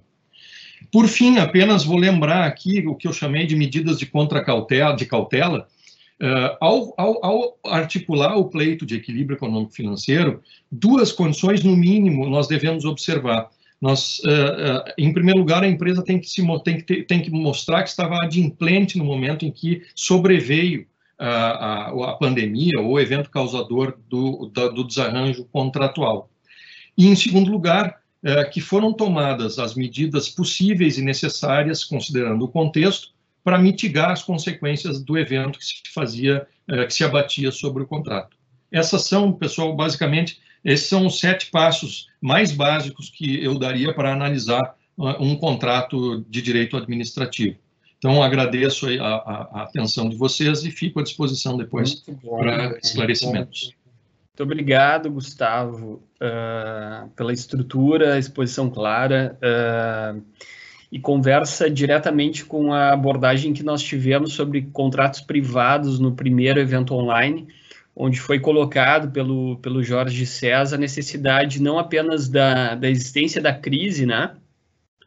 [0.92, 5.06] Por fim, apenas vou lembrar aqui o que eu chamei de medidas de contracautela, de
[5.06, 5.68] cautela,
[6.62, 10.42] ao, ao, ao, articular o pleito de equilíbrio econômico-financeiro,
[10.72, 13.50] duas condições, no mínimo, nós devemos observar.
[13.82, 17.22] Nós, uh, uh, em primeiro lugar, a empresa tem que, se, tem, que ter, tem
[17.22, 23.00] que mostrar que estava adimplente no momento em que sobreveio a, a, a pandemia ou
[23.00, 26.30] evento causador do, da, do desarranjo contratual.
[26.98, 28.02] E, em segundo lugar,
[28.52, 33.10] que foram tomadas as medidas possíveis e necessárias, considerando o contexto,
[33.46, 37.86] para mitigar as consequências do evento que se fazia, eh, que se abatia sobre o
[37.86, 38.36] contrato.
[38.72, 44.12] Essas são, pessoal, basicamente, esses são os sete passos mais básicos que eu daria para
[44.12, 47.56] analisar ah, um contrato de direito administrativo.
[48.00, 53.74] Então, agradeço a, a, a atenção de vocês e fico à disposição depois para esclarecimentos.
[54.38, 59.40] Muito obrigado, Gustavo, uh, pela estrutura, exposição clara.
[59.42, 60.22] Uh,
[60.92, 66.94] e conversa diretamente com a abordagem que nós tivemos sobre contratos privados no primeiro evento
[66.94, 67.48] online,
[67.96, 73.54] onde foi colocado pelo, pelo Jorge César a necessidade não apenas da, da existência da
[73.54, 74.36] crise, né,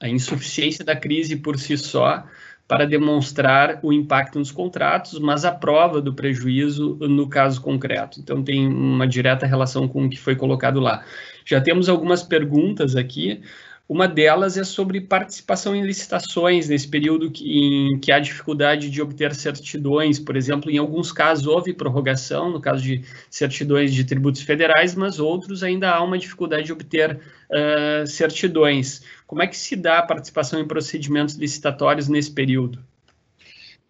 [0.00, 2.24] a insuficiência da crise por si só,
[2.68, 8.20] para demonstrar o impacto nos contratos, mas a prova do prejuízo no caso concreto.
[8.20, 11.02] Então, tem uma direta relação com o que foi colocado lá.
[11.46, 13.40] Já temos algumas perguntas aqui.
[13.88, 19.34] Uma delas é sobre participação em licitações, nesse período em que há dificuldade de obter
[19.34, 20.18] certidões.
[20.18, 25.18] Por exemplo, em alguns casos houve prorrogação, no caso de certidões de tributos federais, mas
[25.18, 27.18] outros ainda há uma dificuldade de obter
[27.50, 29.02] uh, certidões.
[29.26, 32.84] Como é que se dá a participação em procedimentos licitatórios nesse período?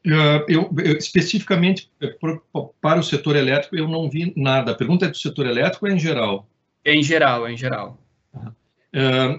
[0.07, 1.91] Uh, eu, eu, especificamente
[2.81, 4.71] para o setor elétrico, eu não vi nada.
[4.71, 6.49] A pergunta é do setor elétrico ou é em geral?
[6.85, 7.99] É em geral, é em geral.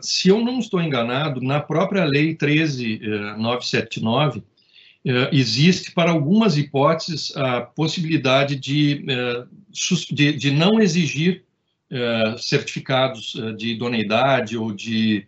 [0.01, 4.43] Se eu não estou enganado, na própria Lei 13979, uh,
[5.31, 9.47] existe para algumas hipóteses a possibilidade de, uh,
[10.13, 11.43] de, de, não exigir
[11.91, 15.25] eh, certificados de idoneidade ou de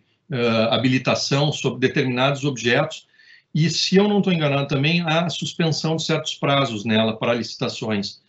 [0.70, 3.08] habilitação sobre determinados objetos,
[3.52, 8.22] e se eu não estou enganado também, há suspensão de certos prazos nela para licitações.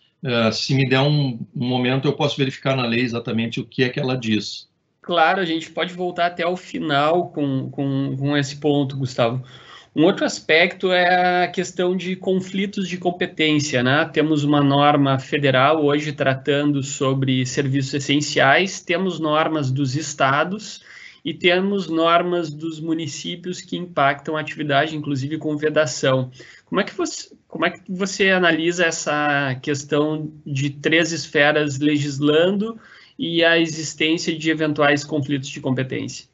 [0.52, 3.88] se me der um, um momento, eu posso verificar na lei exatamente o que é
[3.88, 4.68] que ela diz.
[5.04, 9.44] Claro, a gente pode voltar até o final com, com, com esse ponto, Gustavo.
[9.94, 14.06] Um outro aspecto é a questão de conflitos de competência, né?
[14.06, 20.82] Temos uma norma federal hoje tratando sobre serviços essenciais, temos normas dos estados
[21.22, 26.30] e temos normas dos municípios que impactam a atividade, inclusive com vedação.
[26.64, 32.80] Como é que você, como é que você analisa essa questão de três esferas legislando
[33.18, 36.26] e a existência de eventuais conflitos de competência.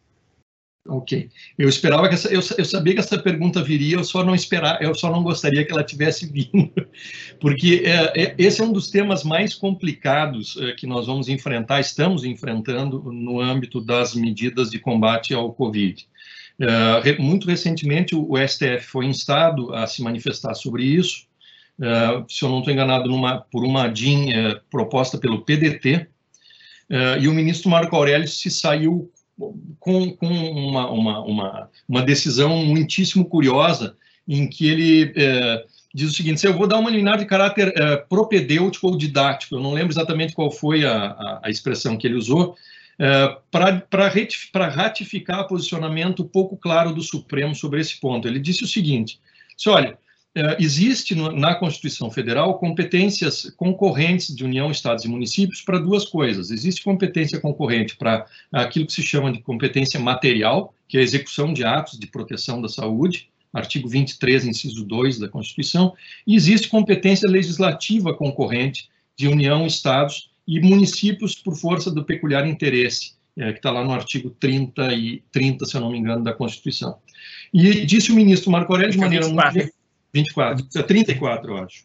[0.88, 1.28] Ok.
[1.58, 4.82] Eu esperava que essa, eu, eu, sabia que essa pergunta viria, eu só não esperar,
[4.82, 6.72] eu só não gostaria que ela tivesse vindo,
[7.38, 11.80] porque é, é, esse é um dos temas mais complicados é, que nós vamos enfrentar,
[11.80, 16.08] estamos enfrentando no âmbito das medidas de combate ao Covid.
[16.58, 21.26] É, muito recentemente o, STF foi instado a se manifestar sobre isso.
[21.80, 26.08] É, se eu não estou enganado, numa, por uma DIN é, proposta pelo PDT,
[27.20, 29.10] e o ministro Marco Aurélio se saiu
[29.78, 33.96] com, com uma, uma, uma, uma, decisão muitíssimo curiosa,
[34.28, 38.08] em que ele uh, diz o seguinte: eu vou dar uma liminar de caráter uh,
[38.08, 42.16] propedêutico ou didático, eu não lembro exatamente qual foi a, a, a expressão que ele
[42.16, 42.56] usou,
[43.50, 48.28] para ratificar posicionamento pouco claro do Supremo sobre esse ponto.
[48.28, 49.18] Ele disse o seguinte:
[49.56, 49.96] se olha,
[50.58, 56.50] existe na Constituição Federal competências concorrentes de União, Estados e municípios para duas coisas.
[56.50, 61.52] Existe competência concorrente para aquilo que se chama de competência material, que é a execução
[61.52, 67.28] de atos de proteção da saúde, artigo 23, inciso 2 da Constituição, e existe competência
[67.28, 73.72] legislativa concorrente de União, Estados e municípios por força do peculiar interesse, é, que está
[73.72, 76.98] lá no artigo 30, e, 30, se eu não me engano, da Constituição.
[77.52, 79.72] E disse o ministro Marco Aurélio de maneira muito
[80.12, 81.84] 24, 34, eu acho.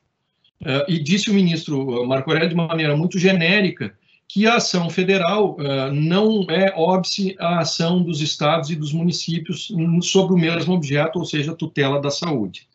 [0.61, 3.93] Uh, e disse o ministro Marco Aurélio de maneira muito genérica
[4.28, 9.71] que a ação federal uh, não é óbice à ação dos estados e dos municípios
[10.01, 12.67] sobre o mesmo objeto, ou seja, tutela da saúde.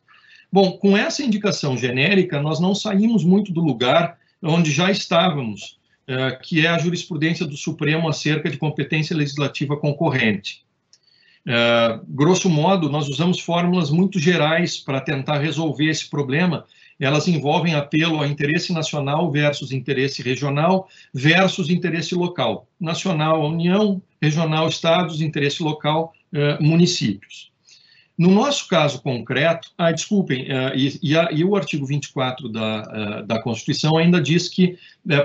[0.53, 5.79] Bom, com essa indicação genérica, nós não saímos muito do lugar onde já estávamos,
[6.09, 10.65] uh, que é a jurisprudência do Supremo acerca de competência legislativa concorrente.
[11.47, 16.67] Uh, grosso modo, nós usamos fórmulas muito gerais para tentar resolver esse problema
[17.01, 22.69] elas envolvem apelo a interesse nacional versus interesse regional versus interesse local.
[22.79, 27.51] Nacional, União, regional, estados, interesse local, eh, municípios.
[28.19, 32.83] No nosso caso concreto, ah, desculpem, uh, e, e, a, e, o artigo 24 da,
[32.83, 34.77] uh, da Constituição ainda diz que,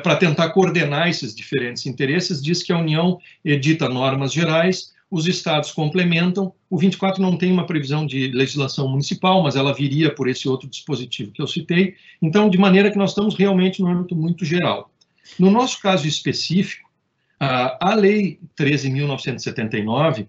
[0.01, 5.71] para tentar coordenar esses diferentes interesses, diz que a União edita normas gerais os estados
[5.71, 6.53] complementam.
[6.69, 10.67] O 24 não tem uma previsão de legislação municipal, mas ela viria por esse outro
[10.67, 11.95] dispositivo que eu citei.
[12.21, 14.91] Então, de maneira que nós estamos realmente no âmbito muito geral.
[15.39, 16.89] No nosso caso específico,
[17.39, 20.27] a Lei 13.979,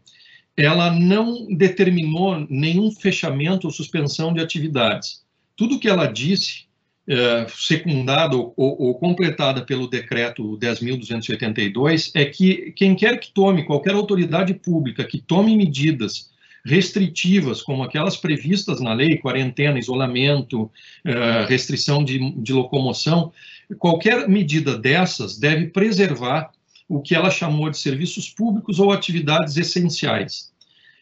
[0.57, 5.24] ela não determinou nenhum fechamento ou suspensão de atividades.
[5.57, 6.65] Tudo que ela disse
[7.09, 13.94] é, secundada ou, ou, completada pelo decreto 10.282 é que quem quer que tome, qualquer
[13.94, 16.30] autoridade pública que tome medidas
[16.64, 20.68] restritivas, como aquelas previstas na lei, quarentena, isolamento,
[21.04, 23.32] é, restrição de, de locomoção,
[23.78, 26.50] qualquer medida dessas deve preservar
[26.88, 30.50] o que ela chamou de serviços públicos ou atividades essenciais.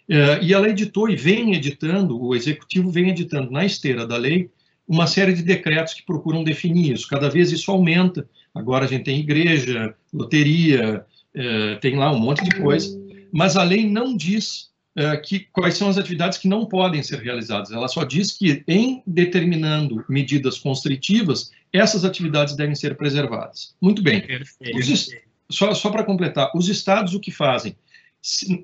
[0.06, 4.50] É, e ela editou e vem editando, o executivo vem editando na esteira da lei,
[4.86, 7.08] uma série de decretos que procuram definir isso.
[7.08, 8.28] Cada vez isso aumenta.
[8.54, 11.04] Agora a gente tem igreja, loteria,
[11.34, 12.96] é, tem lá um monte de coisa,
[13.32, 17.18] mas a lei não diz é, que, quais são as atividades que não podem ser
[17.18, 17.72] realizadas.
[17.72, 23.74] Ela só diz que, em determinando medidas constritivas, essas atividades devem ser preservadas.
[23.80, 24.22] Muito bem.
[24.76, 25.10] Os,
[25.50, 27.76] só, só para completar, os estados o que fazem?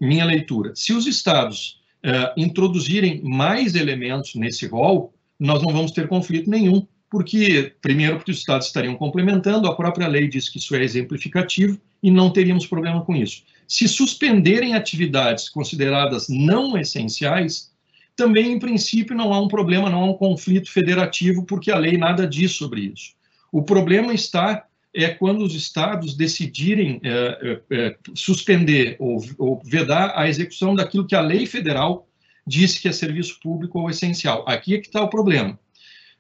[0.01, 0.73] Minha leitura.
[0.77, 6.87] Se os estados é, introduzirem mais elementos nesse rol, nós não vamos ter conflito nenhum,
[7.11, 11.81] porque, primeiro, porque os estados estariam complementando, a própria lei diz que isso é exemplificativo
[12.03, 13.43] e não teríamos problema com isso.
[13.67, 17.71] Se suspenderem atividades consideradas não essenciais,
[18.15, 21.97] também, em princípio, não há um problema, não há um conflito federativo, porque a lei
[21.97, 23.15] nada diz sobre isso.
[23.51, 30.29] O problema está é quando os estados decidirem é, é, suspender ou, ou vedar a
[30.29, 32.07] execução daquilo que a lei federal
[32.51, 34.45] disse que é serviço público ou essencial.
[34.47, 35.59] Aqui é que está o problema.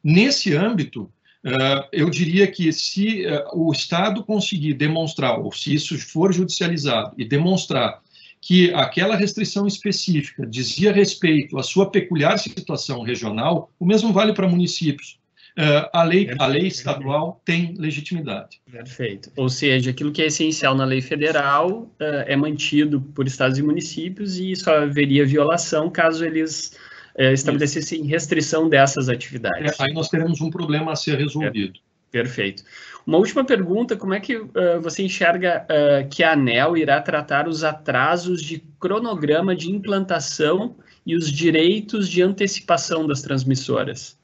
[0.02, 1.10] Nesse âmbito,
[1.42, 7.14] Uh, eu diria que se uh, o Estado conseguir demonstrar, ou se isso for judicializado
[7.16, 8.02] e demonstrar
[8.42, 14.46] que aquela restrição específica dizia respeito à sua peculiar situação regional, o mesmo vale para
[14.46, 15.19] municípios.
[15.60, 18.62] Uh, a, lei, a lei estadual tem legitimidade.
[18.70, 19.30] Perfeito.
[19.36, 23.62] Ou seja, aquilo que é essencial na lei federal uh, é mantido por estados e
[23.62, 26.78] municípios e só haveria violação caso eles
[27.14, 29.78] uh, estabelecessem restrição dessas atividades.
[29.78, 31.78] É, aí nós teremos um problema a ser resolvido.
[32.10, 32.62] Perfeito.
[33.06, 34.40] Uma última pergunta: como é que
[34.82, 35.64] você enxerga
[36.10, 40.74] que a ANEL irá tratar os atrasos de cronograma de implantação
[41.06, 44.19] e os direitos de antecipação das transmissoras?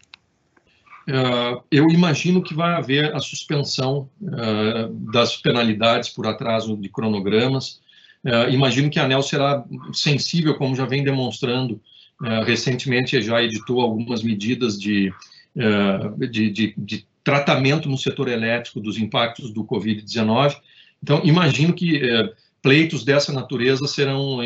[1.09, 7.81] Uh, eu imagino que vai haver a suspensão uh, das penalidades por atraso de cronogramas.
[8.25, 11.81] Uh, imagino que a ANEL será sensível, como já vem demonstrando.
[12.45, 15.13] recentemente já editou algumas medidas de,
[16.31, 20.57] de, de, de, tratamento no setor elétrico dos impactos do Covid-19.
[21.03, 22.01] Então, imagino que
[22.67, 24.39] pleitos dessa natureza serão,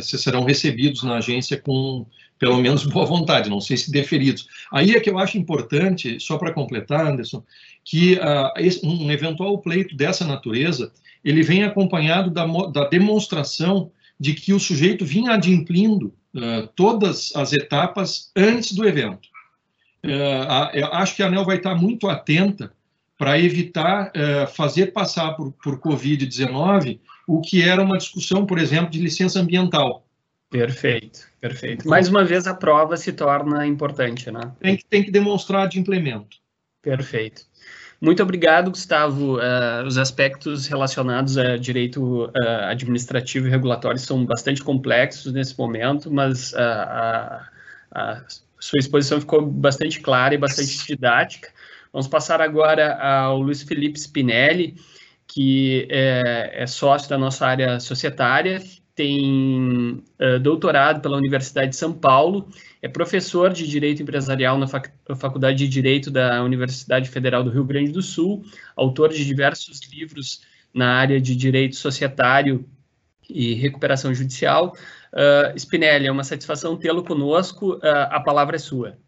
[0.00, 2.06] serão recebidos na agência com
[2.38, 4.48] pelo menos boa vontade, não sei se deferidos.
[4.72, 7.44] Aí é que eu acho importante, só para completar, Anderson,
[7.84, 10.90] que uh, um eventual pleito dessa natureza,
[11.22, 17.52] ele vem acompanhado da, da demonstração de que o sujeito vinha adimplindo uh, todas as
[17.52, 19.28] etapas antes do evento.
[20.02, 22.72] Uh, eu acho que a ANEL vai estar muito atenta
[23.18, 24.10] para evitar
[24.54, 30.04] fazer passar por, por Covid-19 o que era uma discussão, por exemplo, de licença ambiental.
[30.50, 31.88] Perfeito, perfeito.
[31.88, 34.52] Mais uma vez a prova se torna importante, né?
[34.60, 36.36] Tem que, tem que demonstrar de implemento.
[36.82, 37.42] Perfeito.
[37.98, 39.36] Muito obrigado, Gustavo.
[39.36, 42.30] Uh, os aspectos relacionados a direito uh,
[42.68, 47.48] administrativo e regulatório são bastante complexos nesse momento, mas uh, a,
[47.92, 48.24] a,
[48.58, 51.48] sua exposição ficou bastante clara e bastante didática.
[51.92, 54.76] Vamos passar agora ao Luiz Felipe Spinelli,
[55.26, 58.60] que é, é sócio da nossa área societária,
[58.94, 62.48] tem uh, doutorado pela Universidade de São Paulo,
[62.80, 67.64] é professor de Direito Empresarial na Fac Faculdade de Direito da Universidade Federal do Rio
[67.64, 68.44] Grande do Sul,
[68.76, 70.42] autor de diversos livros
[70.74, 72.68] na área de direito societário
[73.28, 74.74] e recuperação judicial.
[75.12, 77.74] Uh, Spinelli, é uma satisfação tê-lo conosco.
[77.74, 78.98] Uh, a palavra é sua.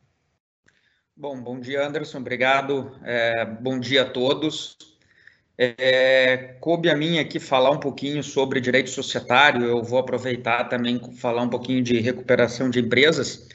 [1.17, 2.19] Bom, bom dia, Anderson.
[2.19, 2.91] Obrigado.
[3.05, 4.77] É, bom dia a todos.
[5.57, 9.65] É, coube a mim aqui falar um pouquinho sobre direito societário.
[9.65, 13.49] Eu vou aproveitar também falar um pouquinho de recuperação de empresas.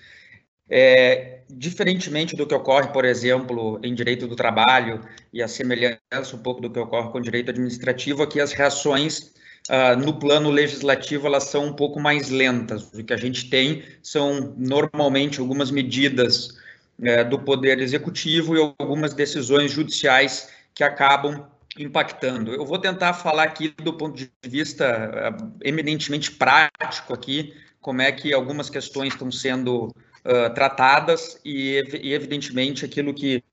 [0.70, 5.02] É, diferentemente do que ocorre, por exemplo, em direito do trabalho
[5.34, 9.34] e a semelhança um pouco do que ocorre com direito administrativo, aqui as reações
[9.70, 12.94] uh, no plano legislativo elas são um pouco mais lentas.
[12.94, 16.58] O que a gente tem são normalmente algumas medidas
[17.00, 21.48] uh, do poder executivo e algumas decisões judiciais que acabam
[21.78, 22.54] impactando.
[22.54, 28.12] Eu vou tentar falar aqui do ponto de vista uh, eminentemente prático aqui, como é
[28.12, 33.44] que algumas questões estão sendo uh, tratadas e, e, evidentemente, aquilo que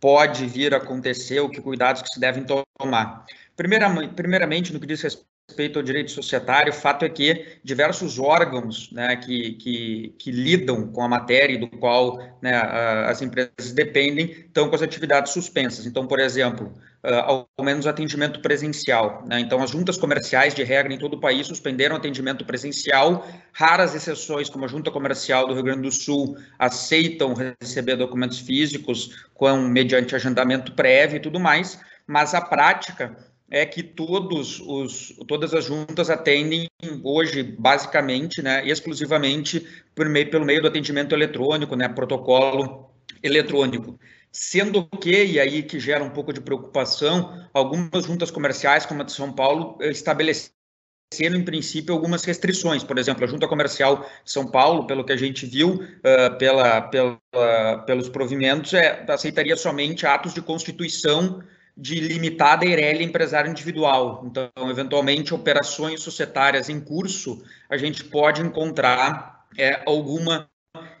[0.00, 3.24] pode vir a acontecer, o que cuidados que se devem tomar.
[3.56, 5.31] Primeiramente no que diz respeito
[5.76, 11.02] ao direito societário, o fato é que diversos órgãos né, que, que, que, lidam com
[11.02, 12.56] a matéria do qual né,
[13.06, 15.86] as empresas dependem estão com as atividades suspensas.
[15.86, 16.72] Então, por exemplo,
[17.04, 19.24] uh, ao menos atendimento presencial.
[19.26, 19.40] Né?
[19.40, 23.26] Então, as juntas comerciais, de regra, em todo o país, suspenderam atendimento presencial.
[23.52, 29.26] Raras exceções, como a Junta Comercial do Rio Grande do Sul, aceitam receber documentos físicos
[29.34, 33.16] com, mediante agendamento prévio e tudo mais, mas a prática
[33.52, 36.66] é que todos os, todas as juntas atendem
[37.04, 42.90] hoje, basicamente, né, exclusivamente por meio, pelo meio do atendimento eletrônico, né, protocolo
[43.22, 44.00] eletrônico.
[44.32, 49.04] Sendo que, e aí que gera um pouco de preocupação, algumas juntas comerciais, como a
[49.04, 50.54] de São Paulo, estabeleceram,
[51.20, 52.82] em princípio, algumas restrições.
[52.82, 56.80] Por exemplo, a Junta Comercial de São Paulo, pelo que a gente viu, uh, pela,
[56.80, 57.18] pela,
[57.84, 61.42] pelos provimentos, é, aceitaria somente atos de constituição
[61.76, 64.24] de limitada EIRELI empresário individual.
[64.26, 70.48] Então, eventualmente, operações societárias em curso, a gente pode encontrar é, alguma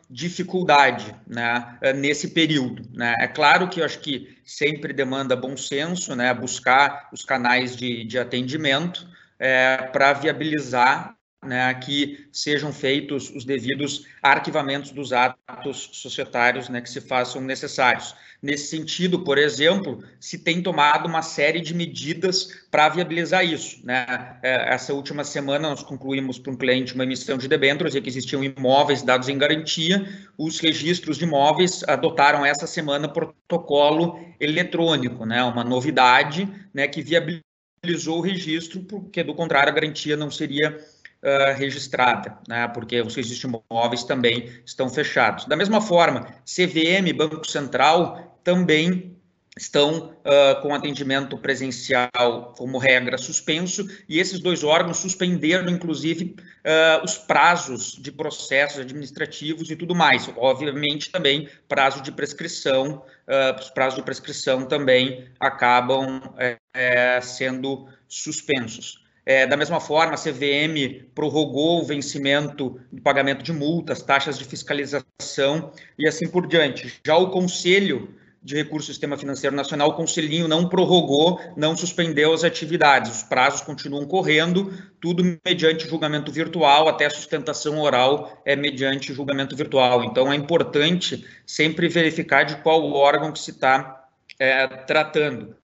[0.08, 2.86] dificuldade né, nesse período.
[2.92, 3.14] Né?
[3.18, 8.04] É claro que eu acho que sempre demanda bom senso, né, buscar os canais de,
[8.04, 9.08] de atendimento
[9.38, 16.88] é, para viabilizar né, que sejam feitos os devidos arquivamentos dos atos societários né, que
[16.88, 18.14] se façam necessários.
[18.40, 23.84] Nesse sentido, por exemplo, se tem tomado uma série de medidas para viabilizar isso.
[23.84, 24.06] Né?
[24.42, 28.08] É, essa última semana, nós concluímos para um cliente uma emissão de debêntures e que
[28.08, 30.06] existiam imóveis dados em garantia.
[30.38, 35.42] Os registros de imóveis adotaram essa semana protocolo eletrônico, né?
[35.42, 40.78] uma novidade né, que viabilizou o registro, porque, do contrário, a garantia não seria
[41.22, 45.46] uh, registrada, né, porque os registros imóveis também estão fechados.
[45.46, 49.12] Da mesma forma, CVM, Banco Central, também
[49.56, 57.04] estão uh, com atendimento presencial como regra suspenso e esses dois órgãos suspenderam inclusive uh,
[57.04, 60.30] os prazos de processos administrativos e tudo mais.
[60.36, 66.34] Obviamente também prazo de prescrição uh, os prazos de prescrição também acabam
[66.74, 73.52] é, sendo suspensos é, da mesma forma, a CVM prorrogou o vencimento do pagamento de
[73.52, 77.00] multas, taxas de fiscalização e assim por diante.
[77.06, 82.32] Já o Conselho de Recursos do Sistema Financeiro Nacional, o Conselhinho não prorrogou, não suspendeu
[82.32, 83.12] as atividades.
[83.12, 89.54] Os prazos continuam correndo, tudo mediante julgamento virtual, até a sustentação oral é mediante julgamento
[89.54, 90.02] virtual.
[90.02, 94.04] Então, é importante sempre verificar de qual órgão que se está
[94.40, 95.61] é, tratando.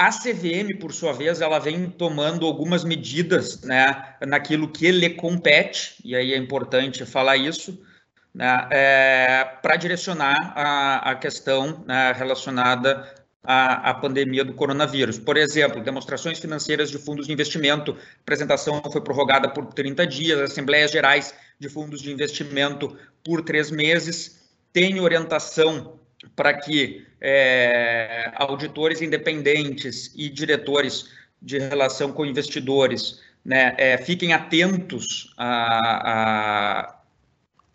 [0.00, 5.96] A CVM, por sua vez, ela vem tomando algumas medidas né, naquilo que lhe compete,
[6.04, 7.84] e aí é importante falar isso,
[8.32, 15.18] né, é, para direcionar a, a questão né, relacionada à, à, pandemia do coronavírus.
[15.18, 20.92] Por exemplo, demonstrações financeiras de fundos de investimento, apresentação foi prorrogada por 30 dias, assembleias
[20.92, 25.98] gerais de fundos de investimento por três meses, tem orientação
[26.36, 31.08] para que é, auditores independentes e diretores
[31.40, 35.34] de relação com investidores né, é, fiquem atentos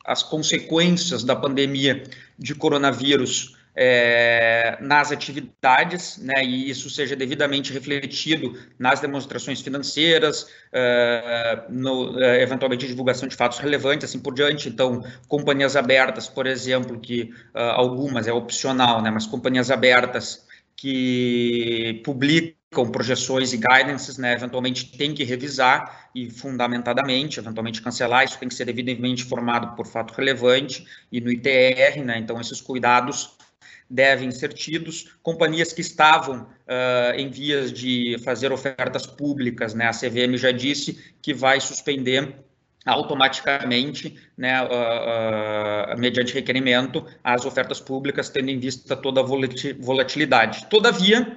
[0.05, 2.03] às consequências da pandemia
[2.37, 11.63] de coronavírus é, nas atividades, né, e isso seja devidamente refletido nas demonstrações financeiras, é,
[11.69, 14.69] no, é, eventualmente divulgação de fatos relevantes, assim por diante.
[14.69, 20.45] Então, companhias abertas, por exemplo, que uh, algumas é opcional, né, mas companhias abertas
[20.75, 28.39] que publicam projeções e guidances, né, eventualmente tem que revisar e fundamentadamente, eventualmente cancelar, isso
[28.39, 33.37] tem que ser devidamente informado por fato relevante e no ITR, né, então esses cuidados
[33.89, 35.15] devem ser tidos.
[35.21, 40.99] Companhias que estavam uh, em vias de fazer ofertas públicas, né, a CVM já disse
[41.21, 42.35] que vai suspender
[42.85, 50.65] automaticamente, né, uh, uh, mediante requerimento, as ofertas públicas, tendo em vista toda a volatilidade.
[50.69, 51.35] Todavia,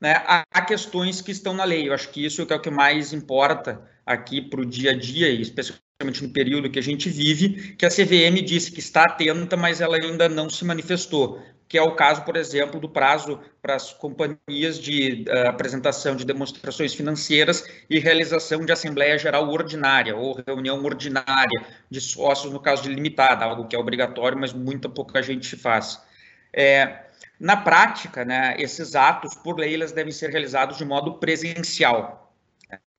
[0.00, 1.88] né, há, questões que estão na lei.
[1.88, 5.30] Eu acho que isso é o que mais importa aqui para o dia a dia,
[5.30, 9.56] e especialmente no período que a gente vive, que a CVM disse que está atenta,
[9.56, 11.40] mas ela ainda não se manifestou
[11.72, 16.22] que é o caso, por exemplo, do prazo para as companhias de uh, apresentação de
[16.22, 22.82] demonstrações financeiras e realização de Assembleia Geral Ordinária ou reunião ordinária de sócios no caso
[22.82, 25.98] de limitada, algo que é obrigatório, mas muita pouca gente faz.
[26.52, 27.06] É,
[27.40, 32.36] na prática, né, esses atos, por lei, eles devem ser realizados de modo presencial.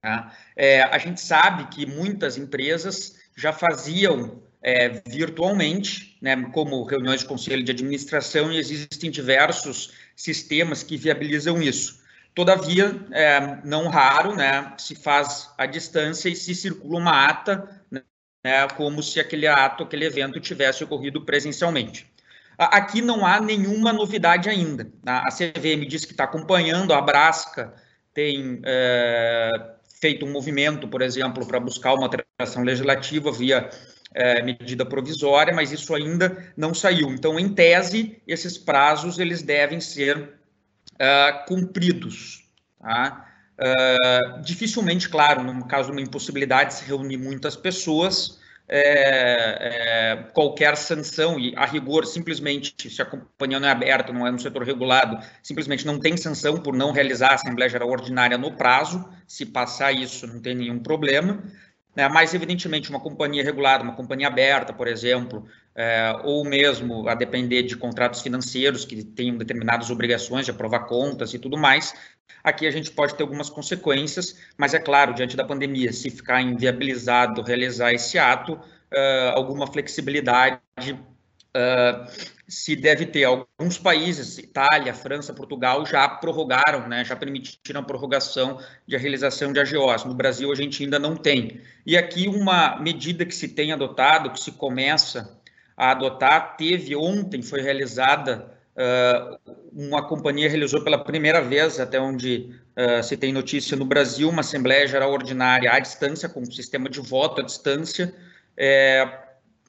[0.01, 0.35] Tá?
[0.55, 7.27] É, a gente sabe que muitas empresas já faziam é, virtualmente, né, como reuniões de
[7.27, 12.01] conselho de administração, e existem diversos sistemas que viabilizam isso.
[12.33, 18.67] Todavia, é, não raro, né, se faz à distância e se circula uma ata, né,
[18.75, 22.11] como se aquele ato, aquele evento tivesse ocorrido presencialmente.
[22.57, 24.87] Aqui não há nenhuma novidade ainda.
[25.03, 25.23] Tá?
[25.27, 27.73] A CVM diz que está acompanhando, a Brasca
[28.13, 29.49] tem é,
[29.99, 33.69] feito um movimento, por exemplo, para buscar uma alteração legislativa via
[34.13, 37.09] é, medida provisória, mas isso ainda não saiu.
[37.09, 42.43] Então, em tese, esses prazos eles devem ser uh, cumpridos.
[42.79, 43.27] Tá?
[43.57, 50.15] Uh, dificilmente, claro, no caso de uma impossibilidade de se reunir muitas pessoas, é, é,
[50.33, 54.39] qualquer sanção, e a rigor, simplesmente, se a companhia não é aberta, não é no
[54.39, 59.07] setor regulado, simplesmente não tem sanção por não realizar a Assembleia Geral Ordinária no prazo,
[59.27, 61.43] se passar isso, não tem nenhum problema.
[61.95, 62.07] Né?
[62.09, 67.63] Mas, evidentemente, uma companhia regulada, uma companhia aberta, por exemplo, é, ou mesmo a depender
[67.63, 71.93] de contratos financeiros que tenham determinadas obrigações de aprovar contas e tudo mais,
[72.43, 76.41] aqui a gente pode ter algumas consequências, mas é claro, diante da pandemia, se ficar
[76.41, 80.59] inviabilizado realizar esse ato, uh, alguma flexibilidade
[80.91, 83.23] uh, se deve ter.
[83.23, 89.53] Alguns países, Itália, França, Portugal, já prorrogaram, né, já permitiram a prorrogação de a realização
[89.53, 90.05] de AGOs.
[90.05, 91.61] No Brasil, a gente ainda não tem.
[91.85, 95.39] E aqui, uma medida que se tem adotado, que se começa
[95.75, 102.55] a adotar, teve ontem, foi realizada, uh, uma companhia realizou pela primeira vez, até onde
[102.77, 106.89] uh, se tem notícia no Brasil, uma Assembleia Geral Ordinária à distância, com um sistema
[106.89, 108.13] de voto à distância,
[108.55, 109.07] é,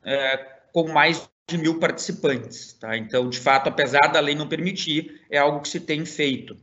[0.05, 0.37] é,
[0.73, 2.73] com mais de mil participantes.
[2.75, 2.97] Tá?
[2.97, 6.57] Então, de fato, apesar da lei não permitir, é algo que se tem feito.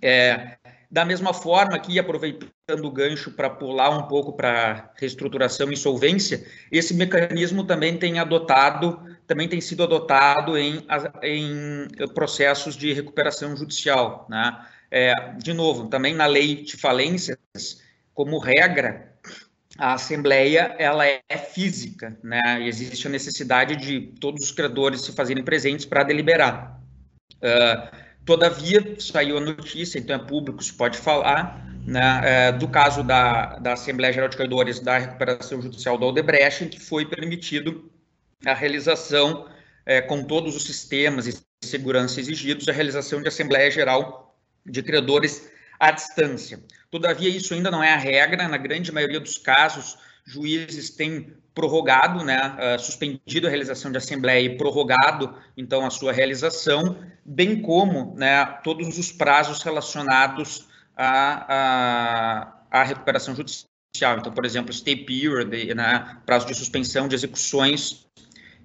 [0.00, 0.56] É,
[0.90, 6.44] da mesma forma que, aproveitando o gancho para pular um pouco para reestruturação e insolvência,
[6.70, 10.86] esse mecanismo também tem adotado, também tem sido adotado em,
[11.22, 14.26] em processos de recuperação judicial.
[14.28, 14.66] Né?
[14.90, 17.38] É, de novo, também na lei de falências,
[18.14, 19.16] como regra,
[19.82, 22.40] a assembleia ela é física, né?
[22.60, 26.80] Existe a necessidade de todos os credores se fazerem presentes para deliberar.
[27.38, 33.02] Uh, todavia, saiu a notícia, então é público, se pode falar, né, uh, do caso
[33.02, 37.90] da, da Assembleia Geral de Credores da Recuperação Judicial do Odebrecht, em que foi permitido
[38.46, 44.32] a realização, uh, com todos os sistemas e segurança exigidos, a realização de Assembleia Geral
[44.64, 46.60] de Credores à distância.
[46.92, 52.22] Todavia, isso ainda não é a regra, na grande maioria dos casos, juízes têm prorrogado,
[52.22, 58.14] né, uh, suspendido a realização de assembleia e prorrogado, então, a sua realização, bem como
[58.14, 64.18] né, todos os prazos relacionados à, à, à recuperação judicial.
[64.18, 68.06] Então, por exemplo, stay period, né, prazo de suspensão de execuções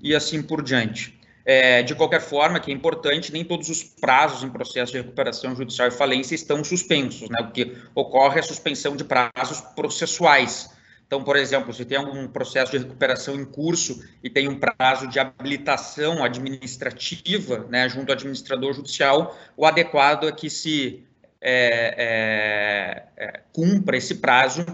[0.03, 1.16] e assim por diante.
[1.49, 5.55] É, de qualquer forma, que é importante, nem todos os prazos em processo de recuperação
[5.55, 7.41] judicial e falência estão suspensos, né?
[7.41, 10.69] Porque ocorre a suspensão de prazos processuais.
[11.07, 15.07] Então, por exemplo, se tem um processo de recuperação em curso e tem um prazo
[15.07, 21.07] de habilitação administrativa, né, junto ao administrador judicial, o adequado é que se
[21.39, 24.65] é, é, é, cumpra esse prazo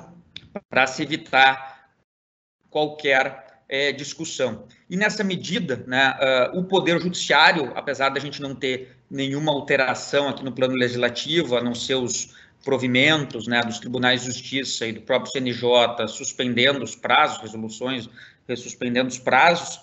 [0.67, 1.91] para se evitar
[2.71, 3.42] qualquer
[3.74, 4.67] é, discussão.
[4.88, 6.15] E nessa medida, né,
[6.53, 11.57] uh, o Poder Judiciário, apesar da gente não ter nenhuma alteração aqui no plano legislativo,
[11.57, 16.84] a não ser os provimentos né, dos tribunais de justiça e do próprio CNJ suspendendo
[16.84, 18.07] os prazos, resoluções
[18.55, 19.82] suspendendo os prazos,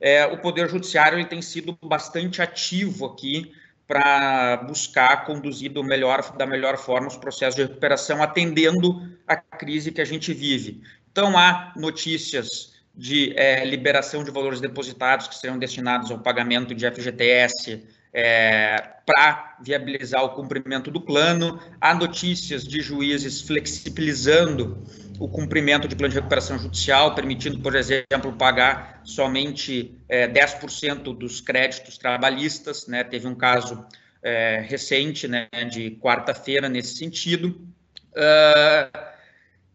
[0.00, 3.52] é, o Poder Judiciário ele tem sido bastante ativo aqui
[3.86, 10.00] para buscar conduzir melhor, da melhor forma os processos de recuperação, atendendo a crise que
[10.00, 10.80] a gente vive.
[11.12, 16.90] Então, há notícias de é, liberação de valores depositados que serão destinados ao pagamento de
[16.90, 17.82] FGTS
[18.12, 21.60] é, para viabilizar o cumprimento do plano.
[21.78, 24.82] Há notícias de juízes flexibilizando
[25.18, 31.40] o cumprimento de plano de recuperação judicial, permitindo, por exemplo, pagar somente é, 10% dos
[31.42, 32.86] créditos trabalhistas.
[32.86, 33.04] Né?
[33.04, 33.84] Teve um caso
[34.22, 37.60] é, recente, né, de quarta-feira, nesse sentido.
[38.12, 39.15] Uh,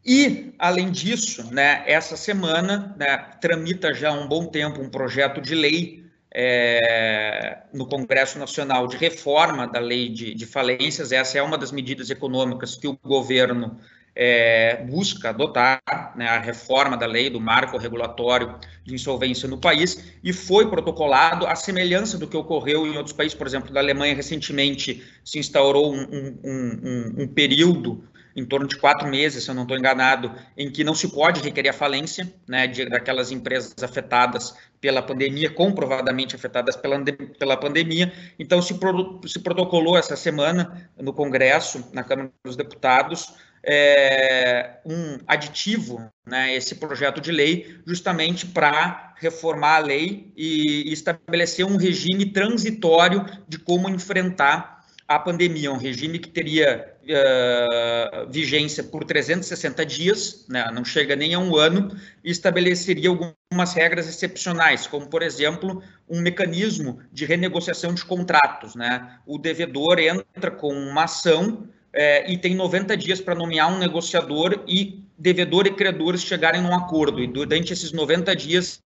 [0.05, 5.39] e, além disso, né, essa semana né, tramita já há um bom tempo um projeto
[5.39, 11.11] de lei é, no Congresso Nacional de reforma da lei de, de, falências.
[11.11, 13.77] Essa é uma das medidas econômicas que o governo
[14.15, 15.81] é, busca adotar,
[16.15, 21.45] né, a reforma da lei do marco regulatório de insolvência no país, e foi protocolado
[21.45, 25.93] a semelhança do que ocorreu em outros países, por exemplo, da Alemanha, recentemente se instaurou
[25.93, 28.03] um, um, um, um período
[28.35, 31.41] em torno de quatro meses, se eu não estou enganado, em que não se pode
[31.41, 36.99] requerer a falência né, de, daquelas empresas afetadas pela pandemia, comprovadamente afetadas pela,
[37.37, 38.11] pela pandemia.
[38.39, 45.19] Então, se, pro, se protocolou essa semana no Congresso, na Câmara dos Deputados, é, um
[45.27, 51.77] aditivo, né, esse projeto de lei, justamente para reformar a lei e, e estabelecer um
[51.77, 59.85] regime transitório de como enfrentar a pandemia, um regime que teria uh, vigência por 360
[59.85, 65.21] dias, né, não chega nem a um ano, e estabeleceria algumas regras excepcionais, como, por
[65.21, 68.75] exemplo, um mecanismo de renegociação de contratos.
[68.75, 69.17] Né?
[69.25, 74.63] O devedor entra com uma ação é, e tem 90 dias para nomear um negociador
[74.67, 77.21] e devedor e credores chegarem num acordo.
[77.21, 78.81] E durante esses 90 dias,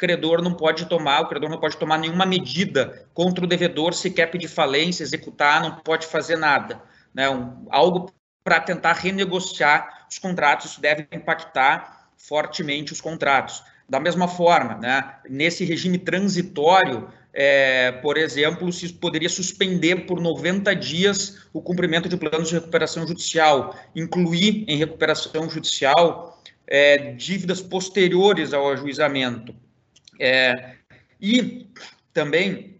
[0.00, 4.10] credor não pode tomar, o credor não pode tomar nenhuma medida contra o devedor, se
[4.10, 6.80] quer pedir falência, executar, não pode fazer nada.
[7.14, 7.28] Né?
[7.28, 13.62] Um, algo para tentar renegociar os contratos, isso deve impactar fortemente os contratos.
[13.88, 20.74] Da mesma forma, né, nesse regime transitório, é, por exemplo, se poderia suspender por 90
[20.74, 28.52] dias o cumprimento de planos de recuperação judicial, incluir em recuperação judicial é, dívidas posteriores
[28.52, 29.54] ao ajuizamento.
[30.18, 30.74] É,
[31.20, 31.66] e
[32.12, 32.79] também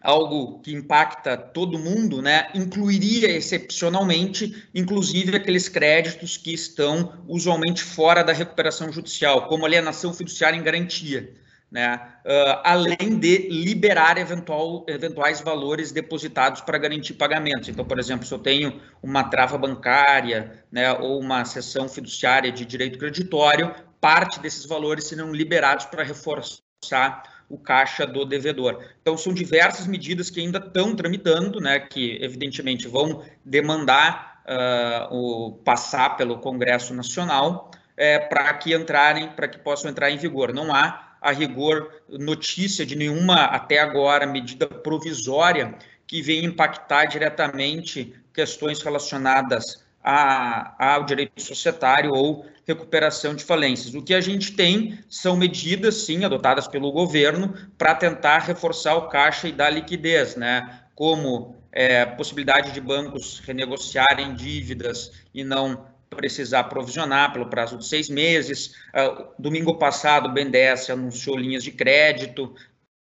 [0.00, 8.24] algo que impacta todo mundo, né, incluiria excepcionalmente, inclusive aqueles créditos que estão usualmente fora
[8.24, 11.34] da recuperação judicial, como alienação fiduciária em garantia,
[11.70, 17.68] né, uh, além de liberar eventual, eventuais valores depositados para garantir pagamentos.
[17.68, 22.64] Então, por exemplo, se eu tenho uma trava bancária, né, ou uma sessão fiduciária de
[22.64, 28.82] direito creditório, parte desses valores serão liberados para reforçar o caixa do devedor.
[29.02, 35.52] Então, são diversas medidas que ainda estão tramitando, né, que evidentemente vão demandar uh, o
[35.64, 40.54] passar pelo Congresso Nacional é, para que entrarem, para que possam entrar em vigor.
[40.54, 45.74] Não há, a rigor, notícia de nenhuma, até agora, medida provisória
[46.06, 53.94] que venha impactar diretamente questões relacionadas ao direito societário ou recuperação de falências.
[53.94, 59.08] O que a gente tem são medidas, sim, adotadas pelo governo para tentar reforçar o
[59.08, 60.80] caixa e dar liquidez, né?
[60.94, 68.08] Como é, possibilidade de bancos renegociarem dívidas e não precisar provisionar pelo prazo de seis
[68.08, 68.74] meses.
[68.92, 72.52] Uh, domingo passado, o BNDES anunciou linhas de crédito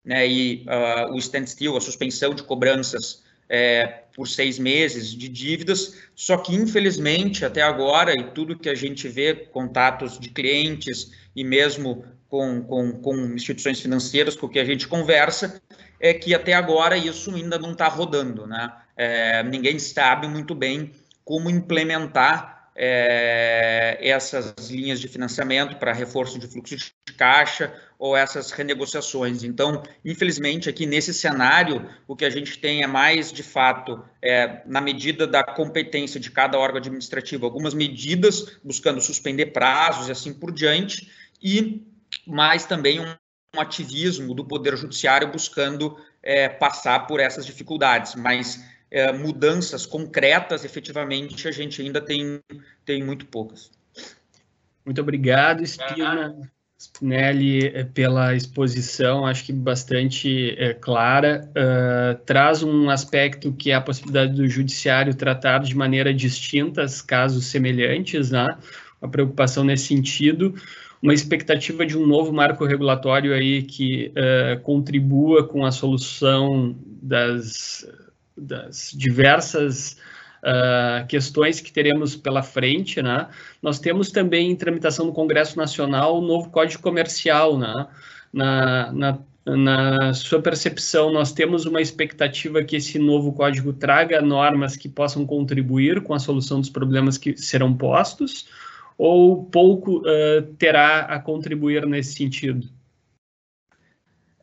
[0.03, 3.23] né, e uh, o standstill, a suspensão de cobranças
[3.53, 8.75] é, por seis meses de dívidas, só que infelizmente até agora, e tudo que a
[8.75, 14.63] gente vê, contatos de clientes e mesmo com, com, com instituições financeiras com que a
[14.63, 15.61] gente conversa,
[15.99, 18.71] é que até agora isso ainda não está rodando, né?
[18.95, 20.93] É, ninguém sabe muito bem
[21.25, 28.49] como implementar é, essas linhas de financiamento para reforço de fluxo de caixa ou essas
[28.49, 29.43] renegociações.
[29.43, 34.63] Então, infelizmente, aqui nesse cenário, o que a gente tem é mais, de fato, é,
[34.65, 40.33] na medida da competência de cada órgão administrativo, algumas medidas buscando suspender prazos e assim
[40.33, 41.85] por diante, e
[42.25, 43.13] mais também um,
[43.55, 48.15] um ativismo do Poder Judiciário buscando é, passar por essas dificuldades.
[48.15, 48.59] Mas
[48.91, 52.41] é, mudanças concretas, efetivamente, a gente ainda tem,
[52.85, 53.71] tem muito poucas.
[54.85, 56.35] Muito obrigado, Spina,
[56.77, 61.49] Spinelli, é, pela exposição, acho que bastante é, clara.
[61.51, 67.45] Uh, traz um aspecto que é a possibilidade do judiciário tratar de maneira distinta casos
[67.45, 68.57] semelhantes, né?
[69.01, 70.53] uma preocupação nesse sentido
[71.01, 77.87] uma expectativa de um novo marco regulatório aí que uh, contribua com a solução das
[78.37, 79.97] das diversas
[80.43, 83.27] uh, questões que teremos pela frente, né?
[83.61, 87.87] Nós temos também em tramitação no Congresso Nacional o novo Código Comercial, né?
[88.33, 94.77] Na, na, na sua percepção, nós temos uma expectativa que esse novo código traga normas
[94.77, 98.47] que possam contribuir com a solução dos problemas que serão postos,
[98.97, 102.69] ou pouco uh, terá a contribuir nesse sentido?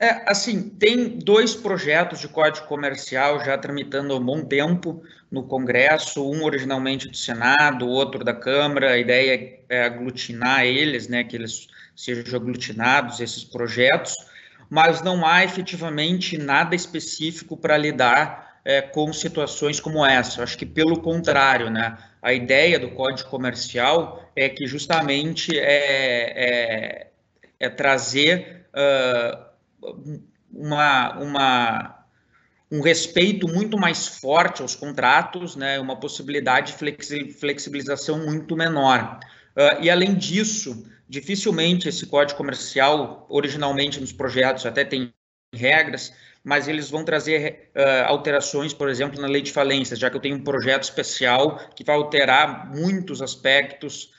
[0.01, 5.43] É, assim, tem dois projetos de código comercial já tramitando há um bom tempo no
[5.43, 8.93] Congresso, um originalmente do Senado, outro da Câmara.
[8.93, 14.15] A ideia é aglutinar eles, né, que eles sejam aglutinados, esses projetos,
[14.71, 20.39] mas não há efetivamente nada específico para lidar é, com situações como essa.
[20.39, 26.35] Eu acho que, pelo contrário, né, a ideia do Código Comercial é que justamente é,
[26.37, 27.07] é,
[27.59, 28.67] é trazer.
[28.69, 29.48] Uh,
[30.53, 32.05] uma, uma,
[32.71, 39.19] um respeito muito mais forte aos contratos, né, uma possibilidade de flexibilização muito menor.
[39.57, 45.13] Uh, e, além disso, dificilmente esse código comercial, originalmente nos projetos, até tem
[45.55, 46.13] regras,
[46.45, 50.21] mas eles vão trazer uh, alterações, por exemplo, na lei de falências, já que eu
[50.21, 54.13] tenho um projeto especial que vai alterar muitos aspectos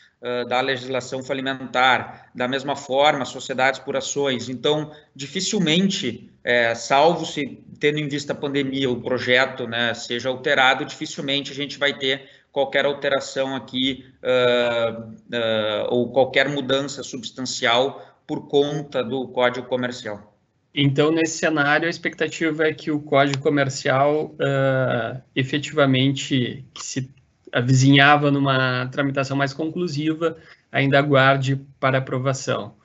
[0.50, 4.50] da legislação falimentar, da mesma forma, sociedades por ações.
[4.50, 10.84] Então, dificilmente, é, salvo se tendo em vista a pandemia, o projeto né, seja alterado,
[10.84, 18.48] dificilmente a gente vai ter qualquer alteração aqui uh, uh, ou qualquer mudança substancial por
[18.48, 20.36] conta do Código Comercial.
[20.74, 27.10] Então, nesse cenário, a expectativa é que o Código Comercial uh, efetivamente se
[27.52, 30.38] avizinhava numa tramitação mais conclusiva,
[30.72, 32.76] ainda aguarde para aprovação.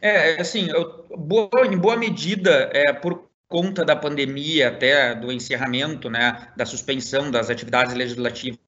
[0.00, 6.08] É, assim, eu, boa, em boa medida, é, por conta da pandemia, até do encerramento,
[6.08, 8.58] né, da suspensão das atividades legislativas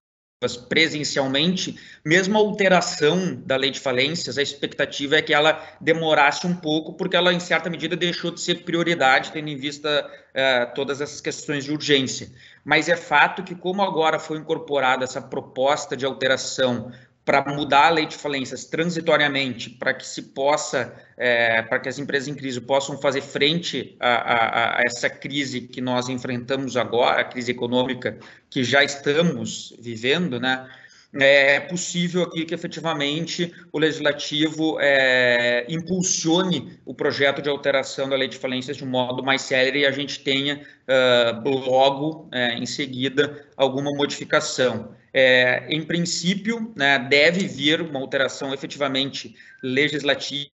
[0.68, 6.54] presencialmente, mesmo a alteração da lei de falências, a expectativa é que ela demorasse um
[6.54, 11.00] pouco, porque ela, em certa medida, deixou de ser prioridade, tendo em vista uh, todas
[11.00, 12.28] essas questões de urgência.
[12.64, 16.92] Mas é fato que, como agora foi incorporada essa proposta de alteração
[17.24, 21.98] para mudar a lei de falências transitoriamente, para que se possa, é, para que as
[21.98, 27.20] empresas em crise possam fazer frente a, a, a, essa crise que nós enfrentamos agora,
[27.20, 28.18] a crise econômica
[28.50, 30.68] que já estamos vivendo, né?
[31.14, 38.28] É possível aqui que efetivamente o legislativo é, impulsione o projeto de alteração da lei
[38.28, 42.64] de falências de um modo mais sério e a gente tenha uh, logo é, em
[42.64, 44.94] seguida alguma modificação.
[45.12, 50.50] É, em princípio, né, deve vir uma alteração efetivamente legislativa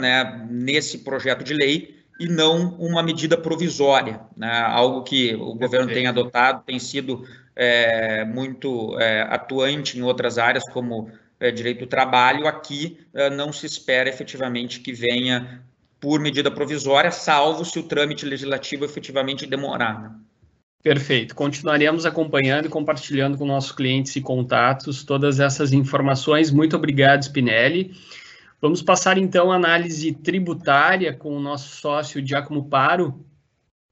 [0.00, 5.92] né, nesse projeto de lei e não uma medida provisória, né, algo que o governo
[5.92, 11.86] tem adotado, tem sido é, muito é, atuante em outras áreas, como é, direito do
[11.86, 12.46] trabalho.
[12.46, 15.62] Aqui é, não se espera efetivamente que venha
[16.00, 20.00] por medida provisória, salvo se o trâmite legislativo efetivamente demorar.
[20.00, 20.10] Né?
[20.82, 21.34] Perfeito.
[21.34, 26.50] Continuaremos acompanhando e compartilhando com nossos clientes e contatos todas essas informações.
[26.50, 27.92] Muito obrigado, Spinelli.
[28.62, 33.24] Vamos passar então a análise tributária com o nosso sócio Giacomo Paro,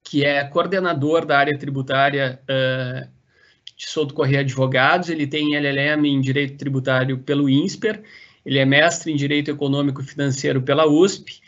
[0.02, 2.40] que é coordenador da área tributária
[3.78, 5.08] de Souto Correia Advogados.
[5.08, 8.02] Ele tem LLM em Direito Tributário pelo INSPER.
[8.44, 11.40] Ele é mestre em Direito Econômico e Financeiro pela USP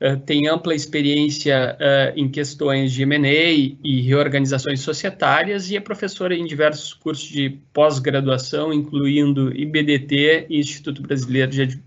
[0.00, 6.36] eh, tem ampla experiência uh, em questões de M&A e reorganizações societárias e é professora
[6.36, 11.82] em diversos cursos de pós-graduação, incluindo IBDT e Instituto Brasileiro de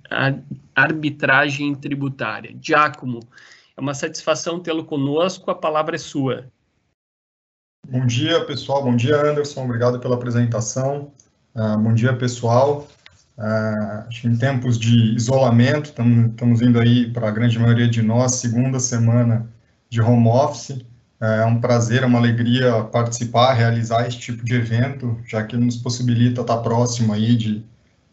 [0.76, 2.54] Arbitragem Tributária.
[2.62, 3.22] Giacomo,
[3.78, 6.52] é uma satisfação tê-lo conosco, a palavra é sua.
[7.92, 8.82] Bom dia, pessoal.
[8.82, 9.66] Bom dia, Anderson.
[9.66, 11.12] Obrigado pela apresentação.
[11.54, 12.88] Uh, bom dia, pessoal.
[13.38, 18.80] Uh, em tempos de isolamento, estamos indo aí para a grande maioria de nós, segunda
[18.80, 19.46] semana
[19.90, 20.80] de home office.
[21.20, 25.76] É um prazer, é uma alegria participar, realizar esse tipo de evento, já que nos
[25.76, 27.62] possibilita estar próximo aí de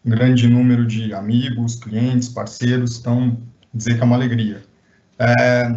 [0.05, 3.37] um grande número de amigos, clientes, parceiros, então
[3.73, 4.61] dizer que é uma alegria.
[5.17, 5.73] É,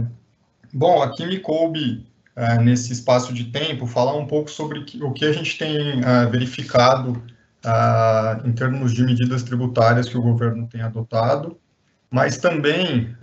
[0.74, 2.04] bom, aqui me coube,
[2.34, 6.26] é, nesse espaço de tempo, falar um pouco sobre o que a gente tem é,
[6.26, 7.22] verificado
[7.64, 11.58] ah, em termos de medidas tributárias que o governo tem adotado,
[12.10, 13.16] mas também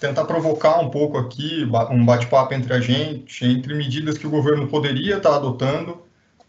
[0.00, 4.66] tentar provocar um pouco aqui um bate-papo entre a gente, entre medidas que o governo
[4.68, 6.02] poderia estar adotando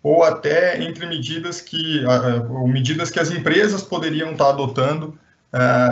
[0.03, 2.03] ou até entre medidas que,
[2.49, 5.18] ou medidas que as empresas poderiam estar adotando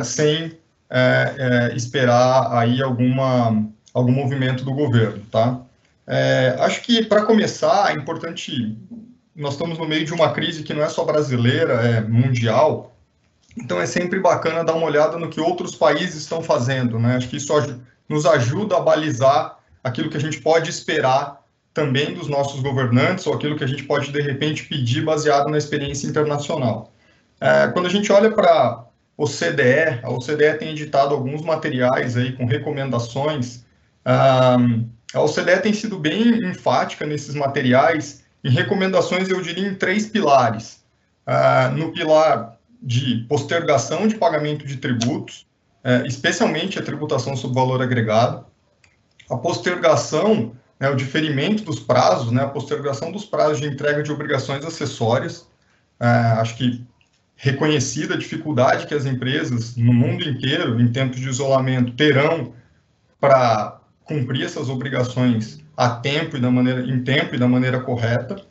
[0.04, 0.58] sem
[1.74, 3.66] esperar aí alguma,
[3.96, 5.62] algum movimento do governo, tá?
[6.06, 8.78] É, acho que, para começar, é importante
[9.34, 12.96] nós estamos no meio de uma crise que não é só brasileira, é mundial.
[13.58, 17.16] Então é sempre bacana dar uma olhada no que outros países estão fazendo, né?
[17.16, 17.54] Acho que isso
[18.08, 21.42] nos ajuda a balizar aquilo que a gente pode esperar
[21.74, 25.58] também dos nossos governantes, ou aquilo que a gente pode, de repente, pedir baseado na
[25.58, 26.94] experiência internacional.
[27.40, 28.86] É, quando a gente olha para
[29.18, 33.65] o CDE, a OCDE tem editado alguns materiais aí com recomendações.
[34.06, 40.08] Um, a OCDE tem sido bem enfática nesses materiais em recomendações, eu diria, em três
[40.08, 40.84] pilares.
[41.28, 45.48] Uh, no pilar de postergação de pagamento de tributos,
[45.84, 48.46] uh, especialmente a tributação sobre valor agregado,
[49.30, 54.12] a postergação né, o diferimento dos prazos, né, a postergação dos prazos de entrega de
[54.12, 55.48] obrigações acessórias.
[56.00, 56.86] É, acho que
[57.36, 62.54] reconhecida a dificuldade que as empresas no mundo inteiro, em tempos de isolamento, terão
[63.20, 68.42] para cumprir essas obrigações a tempo e da maneira em tempo e da maneira correta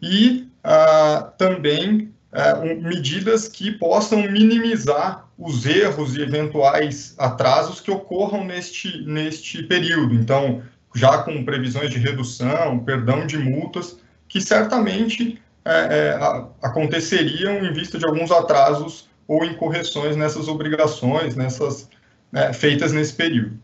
[0.00, 7.90] e ah, também ah, um, medidas que possam minimizar os erros e eventuais atrasos que
[7.90, 10.14] ocorram neste neste período.
[10.14, 10.62] Então,
[10.94, 13.98] já com previsões de redução, perdão de multas,
[14.28, 16.18] que certamente é, é,
[16.62, 21.88] aconteceriam em vista de alguns atrasos ou incorreções nessas obrigações, nessas
[22.30, 23.58] né, feitas nesse período.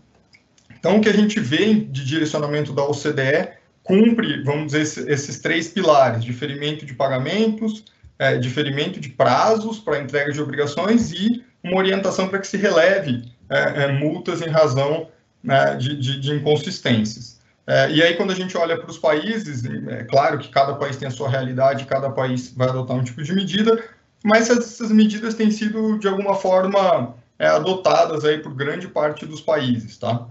[0.78, 3.50] Então, o que a gente vê de direcionamento da OCDE
[3.82, 7.84] cumpre, vamos dizer, esses três pilares: diferimento de pagamentos,
[8.18, 13.32] é, diferimento de prazos para entrega de obrigações e uma orientação para que se releve
[13.48, 15.08] é, é, multas em razão
[15.42, 17.38] né, de, de, de, inconsistências.
[17.66, 20.96] É, e aí, quando a gente olha para os países, é claro que cada país
[20.96, 23.82] tem a sua realidade, cada país vai adotar um tipo de medida,
[24.24, 29.40] mas essas medidas têm sido, de alguma forma, é, adotadas aí por grande parte dos
[29.40, 30.26] países, tá?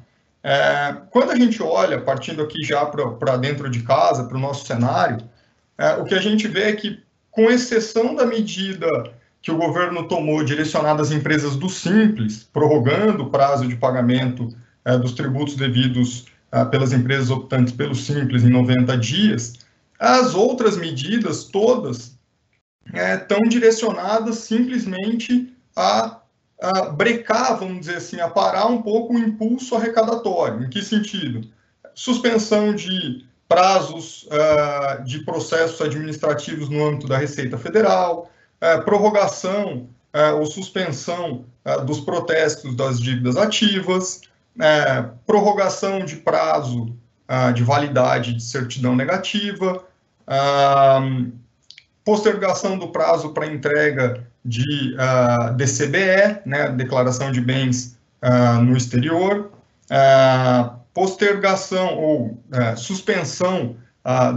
[0.49, 4.65] É, quando a gente olha, partindo aqui já para dentro de casa, para o nosso
[4.65, 5.17] cenário,
[5.77, 8.87] é, o que a gente vê é que, com exceção da medida
[9.41, 14.47] que o governo tomou direcionada às empresas do Simples, prorrogando o prazo de pagamento
[14.85, 19.55] é, dos tributos devidos é, pelas empresas optantes pelo Simples em 90 dias,
[19.99, 22.17] as outras medidas todas
[22.85, 26.21] estão é, direcionadas simplesmente a,
[26.61, 30.63] a, brecar, vamos dizer assim, a parar um pouco o impulso arrecadatório.
[30.63, 31.47] Em que sentido?
[31.93, 38.29] Suspensão de prazos uh, de processos administrativos no âmbito da Receita Federal,
[38.61, 41.45] uh, prorrogação uh, ou suspensão
[41.85, 44.21] dos protestos das dívidas ativas,
[45.25, 46.95] prorrogação de prazo
[47.53, 49.83] de validade de certidão negativa,
[50.27, 51.01] ah,
[52.07, 59.51] postergação do prazo para entrega de ah, DCBE, né, Declaração de Bens ah, no Exterior,
[59.89, 63.75] ah, postergação ou é, suspensão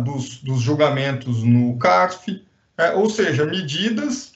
[0.04, 2.44] dos, dos, julgamentos no CARF,
[2.76, 4.32] é, ou seja, medidas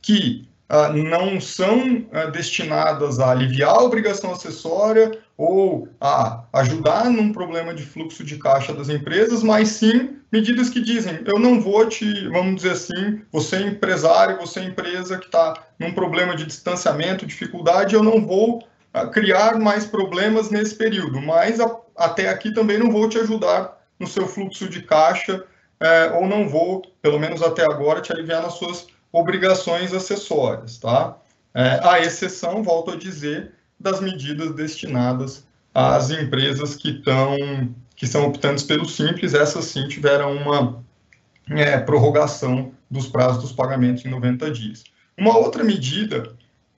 [0.00, 7.32] que uh, não são uh, destinadas a aliviar a obrigação acessória ou a ajudar num
[7.32, 11.86] problema de fluxo de caixa das empresas, mas sim medidas que dizem, eu não vou
[11.88, 16.44] te, vamos dizer assim, você é empresário, você é empresa que está num problema de
[16.44, 22.52] distanciamento, dificuldade, eu não vou uh, criar mais problemas nesse período, mas a, até aqui
[22.52, 25.44] também não vou te ajudar no seu fluxo de caixa,
[25.80, 31.16] eh, ou não vou, pelo menos até agora, te aliviar nas suas obrigações acessórias, tá?
[31.54, 37.36] É, a exceção, volto a dizer, das medidas destinadas às empresas que estão
[37.94, 40.84] que são optantes pelo simples, essas sim tiveram uma
[41.50, 44.84] é, prorrogação dos prazos dos pagamentos em 90 dias.
[45.16, 46.32] Uma outra medida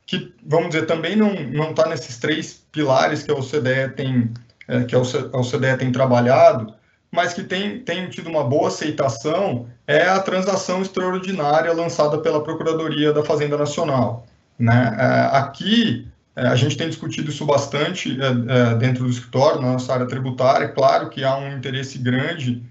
[0.06, 4.32] que, vamos dizer, também não está nesses três pilares que a OCDE tem
[4.66, 6.72] é, que a OCDE tem trabalhado,
[7.10, 13.12] mas que tem, tem tido uma boa aceitação, é a transação extraordinária lançada pela Procuradoria
[13.12, 14.26] da Fazenda Nacional.
[14.58, 14.96] Né?
[14.98, 16.06] É, aqui,
[16.36, 20.68] é, a gente tem discutido isso bastante é, dentro do escritório, na nossa área tributária.
[20.68, 22.62] Claro que há um interesse grande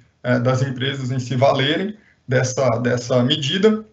[0.44, 1.96] das empresas em se valerem
[2.28, 3.86] dessa, dessa medida,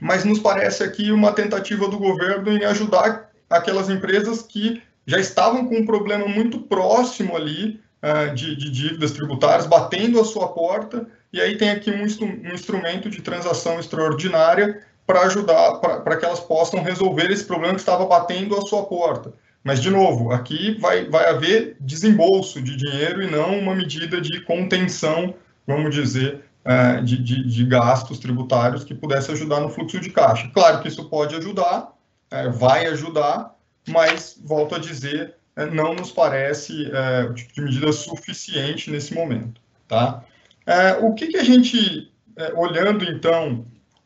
[0.00, 5.66] mas nos parece aqui uma tentativa do governo em ajudar aquelas empresas que já estavam
[5.66, 11.06] com um problema muito próximo ali uh, de, de, dívidas tributárias batendo a sua porta,
[11.32, 16.40] e aí tem aqui um, um instrumento de transação extraordinária para ajudar, para que elas
[16.40, 19.32] possam resolver esse problema que estava batendo a sua porta.
[19.62, 24.40] Mas, de novo, aqui vai, vai haver desembolso de dinheiro e não uma medida de
[24.42, 25.34] contenção,
[25.66, 30.48] vamos dizer, uh, de, de, de, gastos tributários que pudesse ajudar no fluxo de caixa.
[30.52, 31.92] Claro que isso pode ajudar,
[32.32, 33.56] uh, vai ajudar,
[33.88, 39.60] mas, volto a dizer, não nos parece é, o tipo de medida suficiente nesse momento.
[39.88, 40.22] Tá?
[40.66, 43.64] É, o que, que a gente, é, olhando então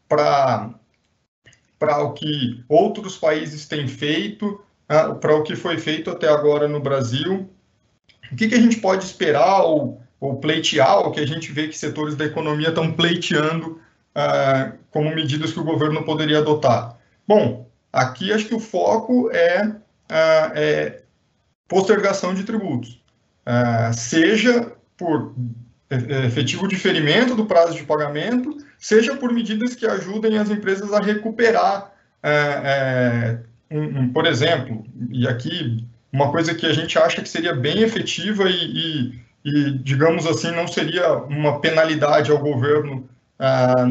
[0.09, 0.75] para
[1.81, 6.81] o que outros países têm feito uh, para o que foi feito até agora no
[6.81, 7.49] Brasil.
[8.31, 11.69] O que, que a gente pode esperar ou, ou pleitear, o que a gente vê
[11.69, 13.81] que setores da economia estão pleiteando
[14.17, 16.99] uh, como medidas que o governo poderia adotar?
[17.27, 19.73] Bom, aqui acho que o foco é,
[20.09, 21.00] é
[21.71, 23.01] postergação de tributos,
[23.95, 25.33] seja por
[26.27, 31.93] efetivo diferimento do prazo de pagamento, seja por medidas que ajudem as empresas a recuperar,
[32.23, 33.39] é,
[33.71, 37.55] é, um, um, por exemplo, e aqui uma coisa que a gente acha que seria
[37.55, 43.09] bem efetiva e, e, e digamos assim, não seria uma penalidade ao governo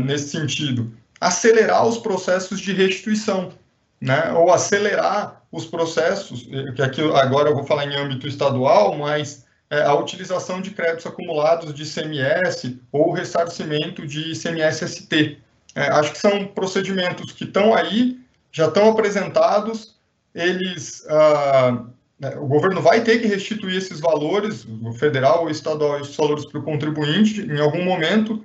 [0.06, 3.52] nesse sentido, acelerar os processos de restituição,
[4.00, 9.46] né, ou acelerar os processos, que aqui agora eu vou falar em âmbito estadual, mas
[9.70, 15.38] é, a utilização de créditos acumulados de ICMS ou ressarcimento de ICMS-ST.
[15.76, 18.20] É, acho que são procedimentos que estão aí,
[18.52, 19.96] já estão apresentados,
[20.34, 21.86] eles, ah,
[22.20, 26.46] né, o governo vai ter que restituir esses valores, o federal ou estadual, esses valores
[26.46, 28.44] para o contribuinte em algum momento,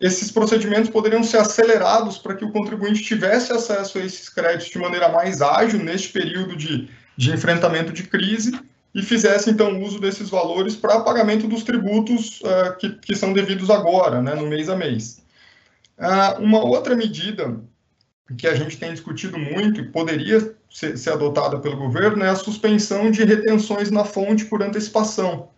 [0.00, 4.78] esses procedimentos poderiam ser acelerados para que o contribuinte tivesse acesso a esses créditos de
[4.78, 8.58] maneira mais ágil neste período de, de enfrentamento de crise
[8.94, 13.68] e fizesse, então, uso desses valores para pagamento dos tributos uh, que, que, são devidos
[13.68, 15.20] agora, né, no mês a mês.
[15.98, 17.60] Uh, uma outra medida
[18.38, 22.36] que a gente tem discutido muito e poderia ser, ser, adotada pelo governo é a
[22.36, 25.50] suspensão de retenções na fonte por antecipação.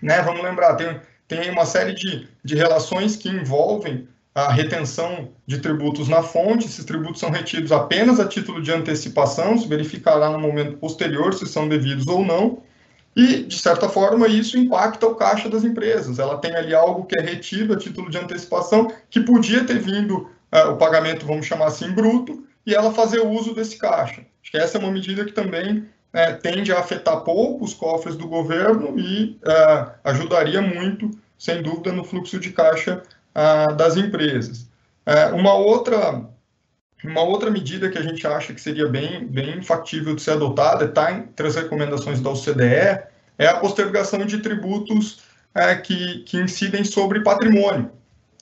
[0.00, 5.58] Né, vamos lembrar, tem, tem uma série de, de relações que envolvem a retenção de
[5.58, 10.40] tributos na fonte, esses tributos são retidos apenas a título de antecipação, se verificará no
[10.40, 12.60] momento posterior se são devidos ou não,
[13.16, 16.18] e, de certa forma, isso impacta o caixa das empresas.
[16.18, 20.28] Ela tem ali algo que é retido a título de antecipação, que podia ter vindo
[20.52, 24.22] uh, o pagamento, vamos chamar assim, bruto, e ela fazer uso desse caixa.
[24.42, 28.16] Acho que essa é uma medida que também uh, tende a afetar pouco os cofres
[28.16, 33.02] do governo e uh, ajudaria muito, sem dúvida, no fluxo de caixa
[33.34, 34.68] ah, das empresas.
[35.04, 36.24] É, uma outra
[37.04, 40.86] uma outra medida que a gente acha que seria bem, bem factível de ser adotada,
[40.86, 43.02] está entre as recomendações da OCDE,
[43.36, 45.20] é a postergação de tributos
[45.54, 47.90] é, que, que incidem sobre patrimônio.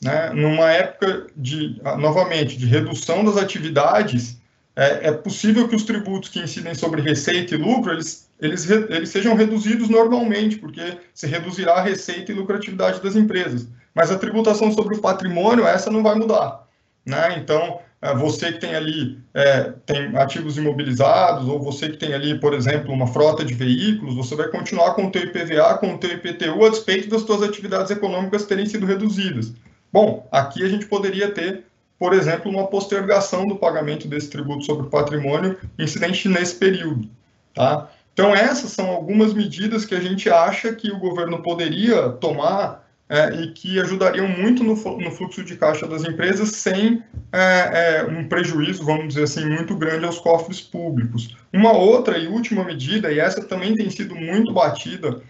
[0.01, 0.31] Né?
[0.31, 4.41] Numa época, de, novamente, de redução das atividades,
[4.75, 9.09] é, é, possível que os tributos que incidem sobre receita e lucro, eles, eles, eles
[9.11, 14.73] sejam reduzidos normalmente, porque se reduzirá a receita e lucratividade das empresas mas a tributação
[14.73, 16.67] sobre o patrimônio, essa não vai mudar.
[17.05, 17.37] Né?
[17.39, 22.39] Então, é, você que tem ali é, tem ativos imobilizados, ou você que tem ali,
[22.39, 25.99] por exemplo, uma frota de veículos, você vai continuar com o teu IPVA, com o
[25.99, 29.53] teu IPTU, a despeito das suas atividades econômicas terem sido reduzidas.
[29.93, 31.65] Bom, aqui a gente poderia ter,
[32.03, 37.09] por exemplo, uma postergação do pagamento desse tributo sobre patrimônio incidente nesse período.
[37.55, 37.89] Tá?
[38.13, 43.33] Então, essas são algumas medidas que a gente acha que o governo poderia tomar é,
[43.37, 48.27] e que ajudariam muito no, no, fluxo de caixa das empresas sem é, é, um
[48.27, 51.37] prejuízo, vamos dizer assim, muito grande aos cofres públicos.
[51.53, 55.23] Uma outra e última medida, e essa também tem sido muito batida,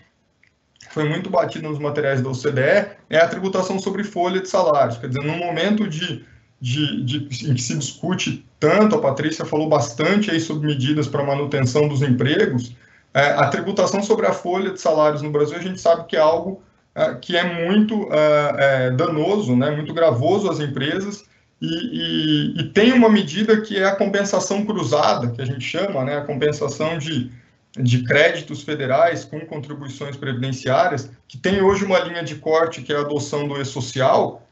[0.89, 4.97] foi muito batida nos materiais da OCDE, é a tributação sobre folha de salários.
[4.97, 6.25] Quer dizer, no momento de,
[6.63, 11.25] de, de, em que se discute tanto, a Patrícia falou bastante aí sobre medidas para
[11.25, 12.77] manutenção dos empregos,
[13.13, 16.21] é, a tributação sobre a folha de salários no Brasil, a gente sabe que é
[16.21, 16.63] algo
[16.97, 21.25] uh, que é muito uh, danoso, né, muito gravoso às empresas,
[21.61, 26.05] e, e, e, tem uma medida que é a compensação cruzada, que a gente chama,
[26.05, 27.31] né, a compensação de,
[27.77, 32.97] de créditos federais com contribuições previdenciárias, que tem hoje uma linha de corte que é
[32.97, 34.43] a adoção do e-social,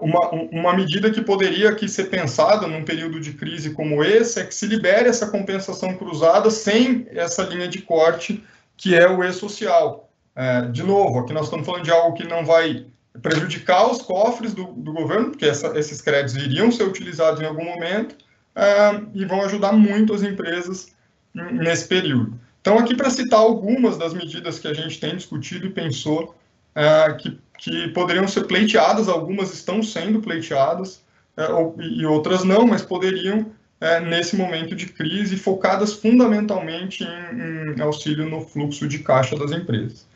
[0.00, 4.44] uma, uma medida que poderia aqui ser pensada num período de crise como esse é
[4.44, 8.42] que se libere essa compensação cruzada sem essa linha de corte
[8.76, 10.10] que é o e-social.
[10.34, 12.86] É, de novo, aqui nós estamos falando de algo que não vai
[13.20, 17.64] prejudicar os cofres do, do governo, porque essa, esses créditos iriam ser utilizados em algum
[17.64, 18.16] momento
[18.54, 20.94] é, e vão ajudar muito as empresas
[21.34, 22.38] nesse período.
[22.60, 26.34] Então, aqui para citar algumas das medidas que a gente tem discutido e pensou
[26.74, 31.02] é, que, que poderiam ser pleiteadas, algumas estão sendo pleiteadas
[31.36, 31.44] é,
[31.78, 33.46] e outras não, mas poderiam
[33.78, 39.52] é, nesse momento de crise, focadas fundamentalmente em, em auxílio no fluxo de caixa das
[39.52, 40.06] empresas.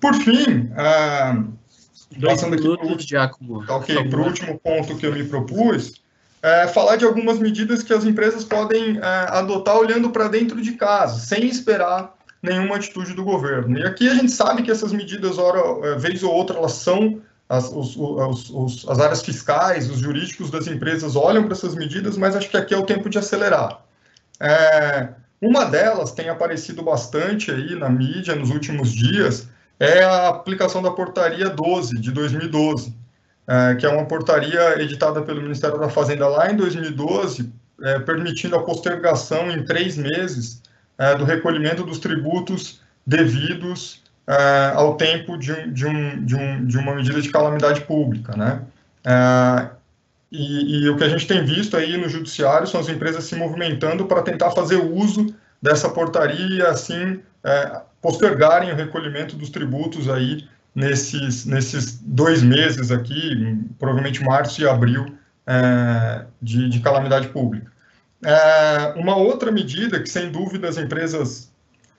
[0.00, 1.44] Por fim, ah,
[2.20, 2.68] passando aqui
[4.10, 6.02] para o último ponto que eu me propus,
[6.42, 10.72] é, falar de algumas medidas que as empresas podem é, adotar olhando para dentro de
[10.72, 12.16] casa, sem esperar
[12.46, 13.78] nenhuma atitude do governo.
[13.78, 17.20] E aqui a gente sabe que essas medidas, hora, é, vez ou outra, elas são
[17.48, 22.16] as, os, os, os, as áreas fiscais, os jurídicos das empresas olham para essas medidas,
[22.16, 23.82] mas acho que aqui é o tempo de acelerar.
[24.40, 25.10] É,
[25.40, 29.48] Uma delas tem aparecido bastante aí na mídia nos últimos dias,
[29.78, 32.94] é a aplicação da portaria 12 de 2012,
[33.46, 37.52] é, que é uma portaria editada pelo Ministério da Fazenda lá em 2012,
[37.82, 40.62] é, permitindo a postergação em três meses
[41.18, 46.94] do recolhimento dos tributos devidos é, ao tempo de, de, um, de, um, de, uma
[46.94, 48.62] medida de calamidade pública, né?
[49.04, 49.68] É,
[50.32, 53.36] e, e, o que a gente tem visto aí no judiciário são as empresas se
[53.36, 55.32] movimentando para tentar fazer uso
[55.62, 63.56] dessa portaria assim é, postergarem o recolhimento dos tributos aí nesses, nesses dois meses aqui,
[63.78, 65.16] provavelmente março e abril,
[65.46, 67.70] é, de, de, calamidade pública.
[68.26, 71.48] É, uma outra medida que, sem dúvida, as empresas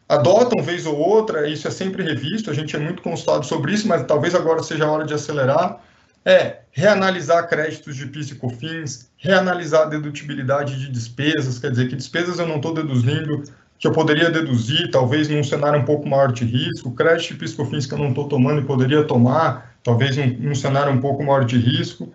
[0.10, 3.88] adotam vez ou outra, isso é sempre revisto, a gente é muito consultado sobre isso,
[3.88, 5.82] mas talvez agora seja a hora de acelerar,
[6.26, 11.96] é reanalisar créditos de PIS e COFINS, reanalisar a dedutibilidade de despesas, quer dizer, que
[11.96, 13.44] despesas eu não estou deduzindo,
[13.80, 17.54] que eu poderia deduzir, talvez num cenário um pouco maior de risco, crédito de PIS
[17.54, 21.00] e COFINS que eu não estou tomando e poderia tomar, talvez num, num cenário um
[21.00, 22.12] pouco maior de risco.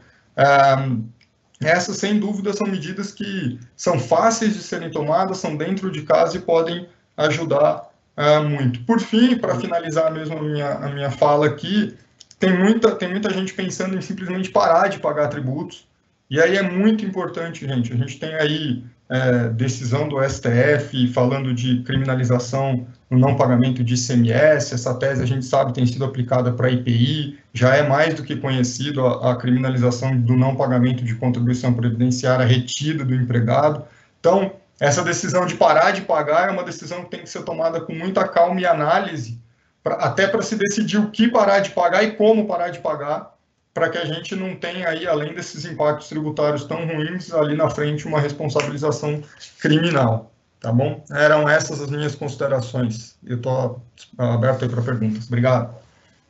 [1.65, 6.37] Essas, sem dúvida, são medidas que são fáceis de serem tomadas, são dentro de casa
[6.37, 8.81] e podem ajudar uh, muito.
[8.85, 11.97] Por fim, para finalizar mesmo a minha, a minha fala aqui,
[12.39, 15.87] tem muita, tem muita gente pensando em simplesmente parar de pagar tributos,
[16.29, 18.83] e aí é muito importante, gente, a gente tem aí
[19.13, 25.27] é, decisão do STF falando de criminalização no não pagamento de ICMS, essa tese a
[25.27, 29.37] gente sabe tem sido aplicada para IPI, já é mais do que conhecido a, a
[29.37, 33.85] criminalização do não pagamento de contribuição previdenciária retida do empregado,
[34.19, 37.83] então essa decisão de parar de pagar é uma decisão que tem que ser tomada
[37.83, 39.39] com muita calma e análise,
[39.83, 43.32] pra, até para se decidir o que parar de pagar e como parar de pagar,
[43.75, 47.71] para que a gente não tenha aí, além desses impactos tributários tão ruins, ali na
[47.71, 49.23] frente uma responsabilização
[49.61, 50.31] criminal.
[50.61, 51.03] Tá bom?
[51.11, 53.17] Eram essas as minhas considerações.
[53.27, 53.83] Eu estou
[54.17, 55.27] aberto aí para perguntas.
[55.27, 55.75] Obrigado.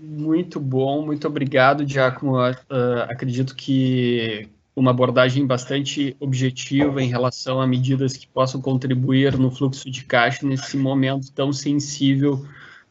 [0.00, 2.36] Muito bom, muito obrigado, Giacomo.
[2.38, 9.50] Uh, acredito que uma abordagem bastante objetiva em relação a medidas que possam contribuir no
[9.50, 12.44] fluxo de caixa nesse momento tão sensível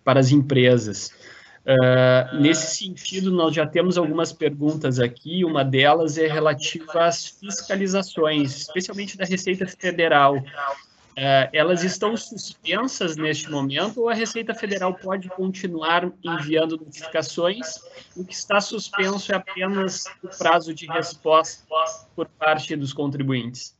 [0.03, 1.11] para as empresas.
[1.63, 5.45] Uh, nesse sentido, nós já temos algumas perguntas aqui.
[5.45, 10.38] Uma delas é relativa às fiscalizações, especialmente da Receita Federal.
[10.38, 17.79] Uh, elas estão suspensas neste momento ou a Receita Federal pode continuar enviando notificações?
[18.15, 21.63] O que está suspenso é apenas o prazo de resposta
[22.15, 23.75] por parte dos contribuintes.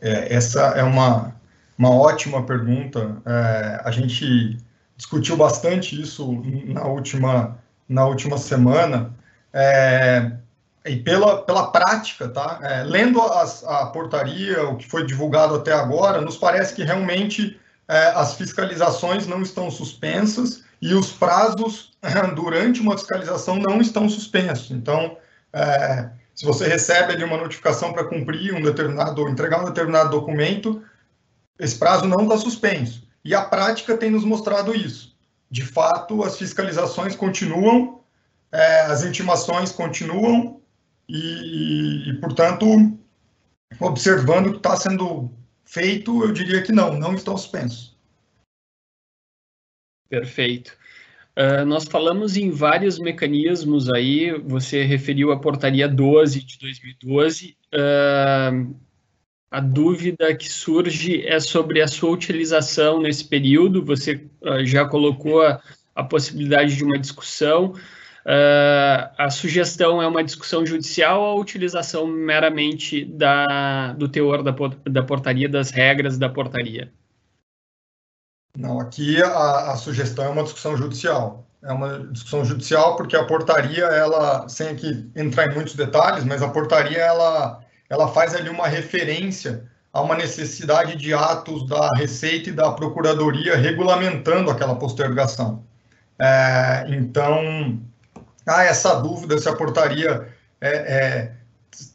[0.00, 1.36] É, essa é uma,
[1.78, 3.22] uma ótima pergunta.
[3.24, 4.58] É, a gente
[4.96, 7.58] discutiu bastante isso na última,
[7.88, 9.14] na última semana.
[9.52, 10.32] É,
[10.84, 12.60] e pela, pela prática, tá?
[12.62, 17.58] É, lendo a portaria, o que foi divulgado até agora, nos parece que realmente
[17.88, 21.92] é, as fiscalizações não estão suspensas e os prazos
[22.34, 24.70] durante uma fiscalização não estão suspensos.
[24.70, 25.16] Então,
[25.52, 30.82] é, se você recebe ali uma notificação para cumprir um determinado, entregar um determinado documento,
[31.58, 33.05] esse prazo não está suspenso.
[33.26, 35.16] E a prática tem nos mostrado isso.
[35.50, 38.00] De fato, as fiscalizações continuam,
[38.52, 40.60] é, as intimações continuam,
[41.08, 42.66] e, e, portanto,
[43.80, 45.28] observando o que está sendo
[45.64, 47.96] feito, eu diria que não, não estão suspensos.
[50.08, 50.78] Perfeito.
[51.36, 57.56] Uh, nós falamos em vários mecanismos aí, você referiu a portaria 12 de 2012.
[57.74, 58.76] Uh,
[59.50, 63.84] a dúvida que surge é sobre a sua utilização nesse período.
[63.84, 65.60] Você uh, já colocou a,
[65.94, 67.74] a possibilidade de uma discussão.
[68.26, 74.52] Uh, a sugestão é uma discussão judicial ou a utilização meramente da, do teor da,
[74.90, 76.92] da portaria, das regras da portaria?
[78.56, 81.46] Não, aqui a, a, sugestão é uma discussão judicial.
[81.62, 86.42] É uma discussão judicial porque a portaria, ela, sem aqui entrar em muitos detalhes, mas
[86.42, 92.50] a portaria, ela, ela faz ali uma referência a uma necessidade de atos da Receita
[92.50, 95.64] e da Procuradoria regulamentando aquela postergação.
[96.18, 97.80] É, então,
[98.46, 100.28] ah, essa dúvida se a portaria
[100.60, 101.32] é, é,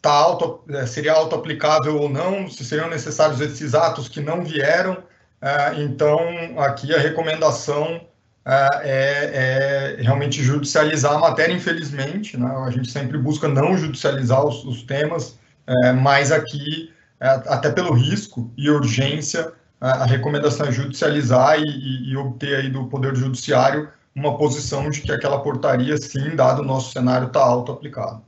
[0.02, 4.98] tá auto, é, seria auto-aplicável ou não, se seriam necessários esses atos que não vieram.
[5.42, 6.20] É, então,
[6.60, 8.02] aqui a recomendação
[8.46, 12.38] é, é, é, realmente judicializar a matéria, infelizmente.
[12.38, 12.48] Né?
[12.66, 18.52] A gente sempre busca não judicializar os, os temas, é, mas aqui, até pelo risco
[18.58, 24.38] e urgência, a recomendação é judicializar e, e, e obter aí do Poder Judiciário uma
[24.38, 28.22] posição de que aquela portaria, sim, dado o nosso cenário, está auto-aplicado.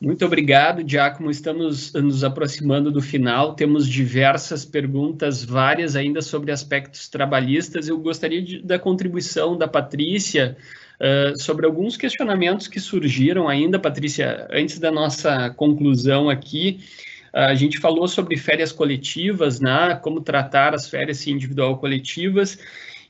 [0.00, 1.30] Muito obrigado, Giacomo.
[1.30, 3.54] Estamos nos aproximando do final.
[3.54, 7.86] Temos diversas perguntas, várias ainda sobre aspectos trabalhistas.
[7.86, 10.56] Eu gostaria de, da contribuição da Patrícia
[11.00, 16.80] uh, sobre alguns questionamentos que surgiram ainda, Patrícia, antes da nossa conclusão aqui.
[17.32, 19.94] A gente falou sobre férias coletivas, né?
[20.02, 22.58] Como tratar as férias individual coletivas.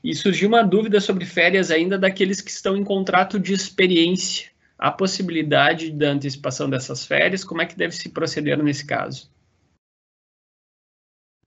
[0.03, 4.89] E surgiu uma dúvida sobre férias ainda daqueles que estão em contrato de experiência a
[4.89, 7.43] possibilidade da antecipação dessas férias?
[7.43, 9.29] Como é que deve se proceder nesse caso?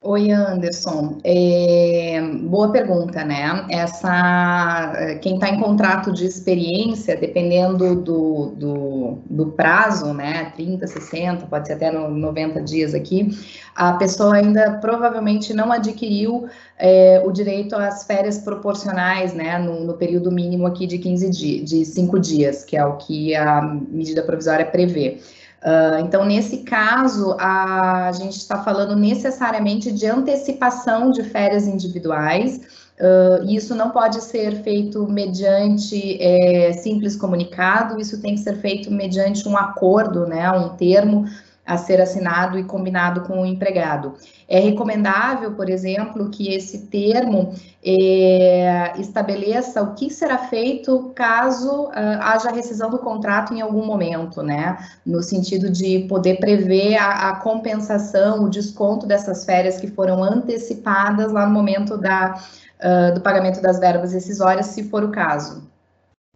[0.06, 1.18] Oi, Anderson.
[1.24, 3.64] É, boa pergunta, né?
[3.70, 10.52] Essa, quem está em contrato de experiência, dependendo do, do, do, prazo, né?
[10.56, 13.30] 30, 60, pode ser até 90 dias aqui,
[13.74, 16.48] a pessoa ainda provavelmente não adquiriu
[16.78, 19.58] é, o direito às férias proporcionais, né?
[19.58, 23.34] No, no, período mínimo aqui de 15 dias, de 5 dias, que é o que
[23.34, 25.18] a medida provisória prevê.
[25.64, 32.60] Uh, então, nesse caso, a, a gente está falando necessariamente de antecipação de férias individuais.
[33.00, 38.90] Uh, isso não pode ser feito mediante é, simples comunicado, isso tem que ser feito
[38.90, 41.24] mediante um acordo, né, um termo
[41.66, 44.14] a ser assinado e combinado com o empregado.
[44.46, 51.92] É recomendável, por exemplo, que esse termo é, estabeleça o que será feito caso uh,
[52.20, 54.76] haja rescisão do contrato em algum momento, né?
[55.06, 61.32] No sentido de poder prever a, a, compensação, o desconto dessas férias que foram antecipadas
[61.32, 62.34] lá no momento da,
[62.80, 65.73] uh, do pagamento das verbas rescisórias, se for o caso.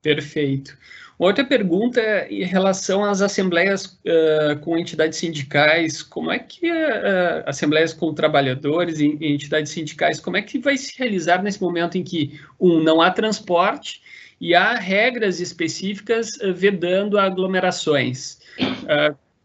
[0.03, 0.77] Perfeito.
[1.19, 7.43] Outra pergunta é em relação às assembleias uh, com entidades sindicais, como é que uh,
[7.45, 12.05] assembleias com trabalhadores e entidades sindicais, como é que vai se realizar nesse momento em
[12.05, 14.01] que, um, não há transporte
[14.41, 18.39] e há regras específicas uh, vedando aglomerações?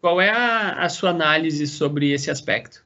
[0.00, 2.83] qual é a, a sua análise sobre esse aspecto?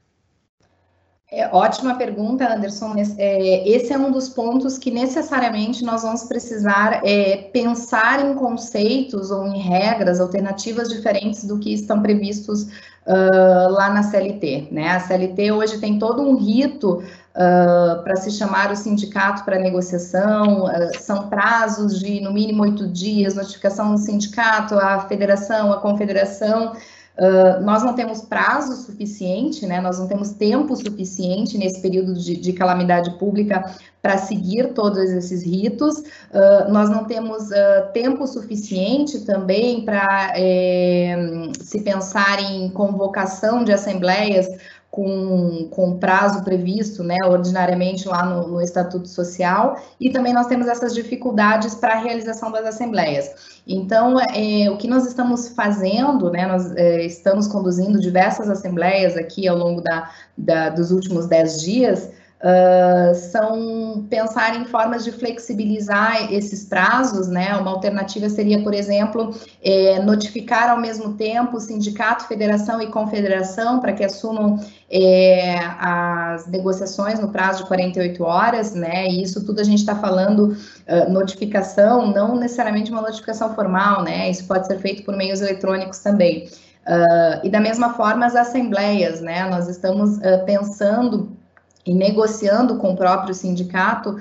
[1.31, 2.95] É, ótima pergunta, Anderson.
[3.19, 9.31] É, esse é um dos pontos que necessariamente nós vamos precisar é, pensar em conceitos
[9.31, 12.63] ou em regras alternativas diferentes do que estão previstos
[13.09, 14.69] uh, lá na CLT.
[14.71, 14.89] Né?
[14.89, 20.65] A CLT hoje tem todo um rito uh, para se chamar o sindicato para negociação,
[20.65, 26.75] uh, são prazos de no mínimo oito dias, notificação do sindicato, a federação, a confederação.
[27.19, 32.37] Uh, nós não temos prazo suficiente, né, nós não temos tempo suficiente nesse período de,
[32.37, 39.21] de calamidade pública para seguir todos esses ritos, uh, nós não temos uh, tempo suficiente
[39.21, 41.17] também para é,
[41.61, 44.47] se pensar em convocação de assembleias
[44.91, 50.67] com, com prazo previsto, né, ordinariamente lá no, no, Estatuto Social, e também nós temos
[50.67, 53.61] essas dificuldades para a realização das assembleias.
[53.67, 59.47] Então, é, o que nós estamos fazendo, né, nós é, estamos conduzindo diversas assembleias aqui
[59.47, 62.11] ao longo da, da dos últimos dez dias,
[62.41, 67.57] Uh, são pensar em formas de flexibilizar esses prazos, né?
[67.57, 73.93] Uma alternativa seria, por exemplo, é, notificar ao mesmo tempo sindicato, federação e confederação para
[73.93, 79.09] que assumam é, as negociações no prazo de 48 horas, né?
[79.09, 80.57] E isso tudo a gente está falando
[80.87, 84.31] uh, notificação, não necessariamente uma notificação formal, né?
[84.31, 86.49] Isso pode ser feito por meios eletrônicos também.
[86.87, 89.51] Uh, e da mesma forma as assembleias, né?
[89.51, 91.37] Nós estamos pensando
[91.89, 94.19] e negociando com o próprio sindicato uh,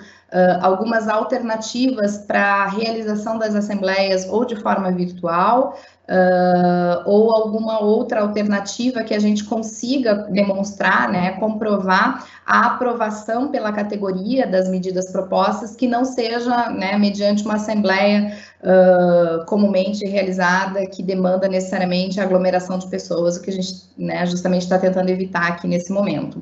[0.62, 5.78] algumas alternativas para a realização das assembleias ou de forma virtual
[6.08, 13.74] uh, ou alguma outra alternativa que a gente consiga demonstrar, né, comprovar a aprovação pela
[13.74, 18.34] categoria das medidas propostas que não seja, né, mediante uma assembleia
[18.64, 24.26] uh, comumente realizada que demanda necessariamente a aglomeração de pessoas, o que a gente, né,
[24.26, 26.42] justamente está tentando evitar aqui nesse momento.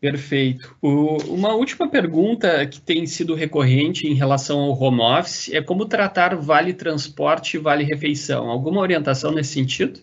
[0.00, 0.76] Perfeito.
[0.80, 5.86] O, uma última pergunta que tem sido recorrente em relação ao home office é como
[5.86, 8.48] tratar vale transporte e vale refeição.
[8.48, 10.00] Alguma orientação nesse sentido?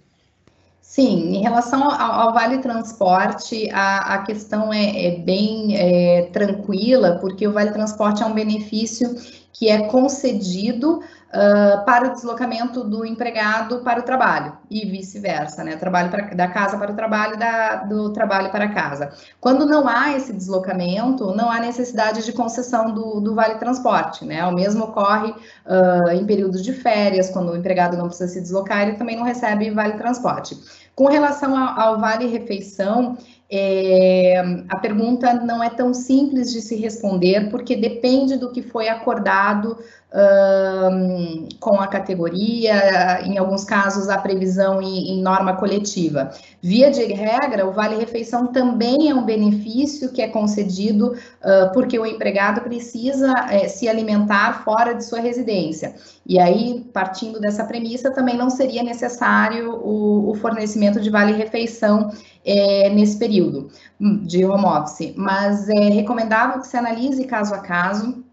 [0.82, 7.18] Sim, em relação ao, ao vale transporte, a, a questão é, é bem é, tranquila,
[7.20, 9.16] porque o vale transporte é um benefício
[9.52, 11.02] que é concedido
[11.36, 15.76] uh, para o deslocamento do empregado para o trabalho e vice-versa, né?
[15.76, 19.12] Trabalho pra, da casa para o trabalho, da, do trabalho para casa.
[19.40, 24.46] Quando não há esse deslocamento, não há necessidade de concessão do, do vale transporte, né?
[24.46, 28.82] O mesmo ocorre uh, em períodos de férias, quando o empregado não precisa se deslocar,
[28.82, 30.58] ele também não recebe vale transporte.
[30.96, 33.18] Com relação ao, ao vale refeição,
[33.50, 34.40] é,
[34.70, 39.78] a pergunta não é tão simples de se responder, porque depende do que foi acordado
[40.16, 46.32] um, com a categoria, em alguns casos a previsão em, em, norma coletiva.
[46.62, 52.00] Via de regra, o Vale Refeição também é um benefício que é concedido uh, porque
[52.00, 55.96] o empregado precisa uh, se alimentar fora de sua residência.
[56.26, 62.10] E aí, partindo dessa premissa, também não seria necessário o, o fornecimento de Vale Refeição
[62.46, 63.70] é, nesse período
[64.00, 68.24] de home office, mas é recomendável que se analise caso a caso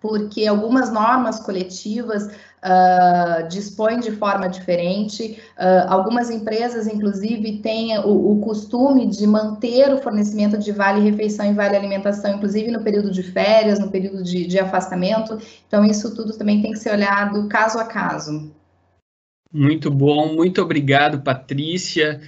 [0.00, 5.38] porque algumas normas coletivas uh, dispõem de forma diferente.
[5.58, 11.54] Uh, algumas empresas, inclusive, têm o, o, costume de manter o fornecimento de vale-refeição e
[11.54, 15.38] vale-alimentação, inclusive no período de férias, no período de, de afastamento.
[15.68, 18.50] Então, isso tudo também tem que ser olhado caso a caso.
[19.52, 22.20] Muito bom, muito obrigado, Patrícia.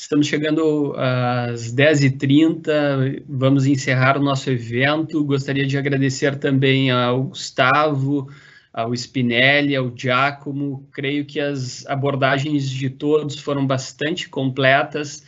[0.00, 5.22] Estamos chegando às 10h30, vamos encerrar o nosso evento.
[5.22, 8.26] Gostaria de agradecer também ao Gustavo,
[8.72, 10.88] ao Spinelli, ao Giacomo.
[10.90, 15.22] Creio que as abordagens de todos foram bastante completas.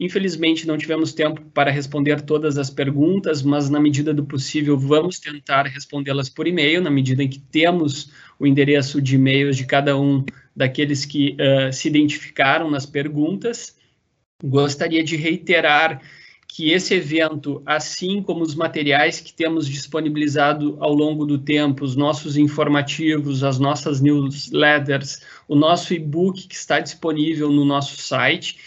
[0.00, 5.20] Infelizmente, não tivemos tempo para responder todas as perguntas, mas na medida do possível, vamos
[5.20, 8.10] tentar respondê-las por e-mail, na medida em que temos
[8.40, 10.24] o endereço de e-mails de cada um
[10.56, 13.73] daqueles que uh, se identificaram nas perguntas.
[14.46, 16.02] Gostaria de reiterar
[16.46, 21.96] que esse evento, assim como os materiais que temos disponibilizado ao longo do tempo, os
[21.96, 28.58] nossos informativos, as nossas newsletters, o nosso e-book que está disponível no nosso site,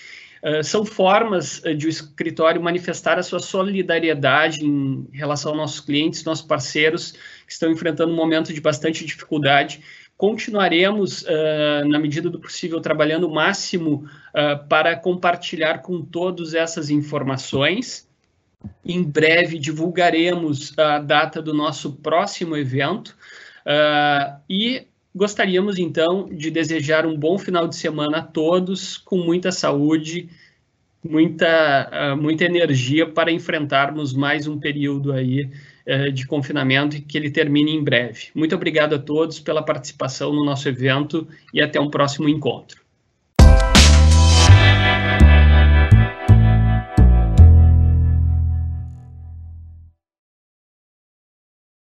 [0.44, 6.24] uh, são formas de o escritório manifestar a sua solidariedade em relação aos nossos clientes,
[6.24, 7.12] nossos parceiros
[7.46, 9.80] que estão enfrentando um momento de bastante dificuldade
[10.18, 16.90] continuaremos, uh, na medida do possível, trabalhando o máximo uh, para compartilhar com todos essas
[16.90, 18.08] informações.
[18.84, 23.16] Em breve divulgaremos a data do nosso próximo evento
[23.62, 29.52] uh, e gostaríamos então de desejar um bom final de semana a todos, com muita
[29.52, 30.30] saúde,
[31.04, 35.50] muita, muita energia para enfrentarmos mais um período aí
[36.14, 38.28] de confinamento e que ele termine em breve.
[38.36, 42.87] Muito obrigado a todos pela participação no nosso evento e até um próximo encontro.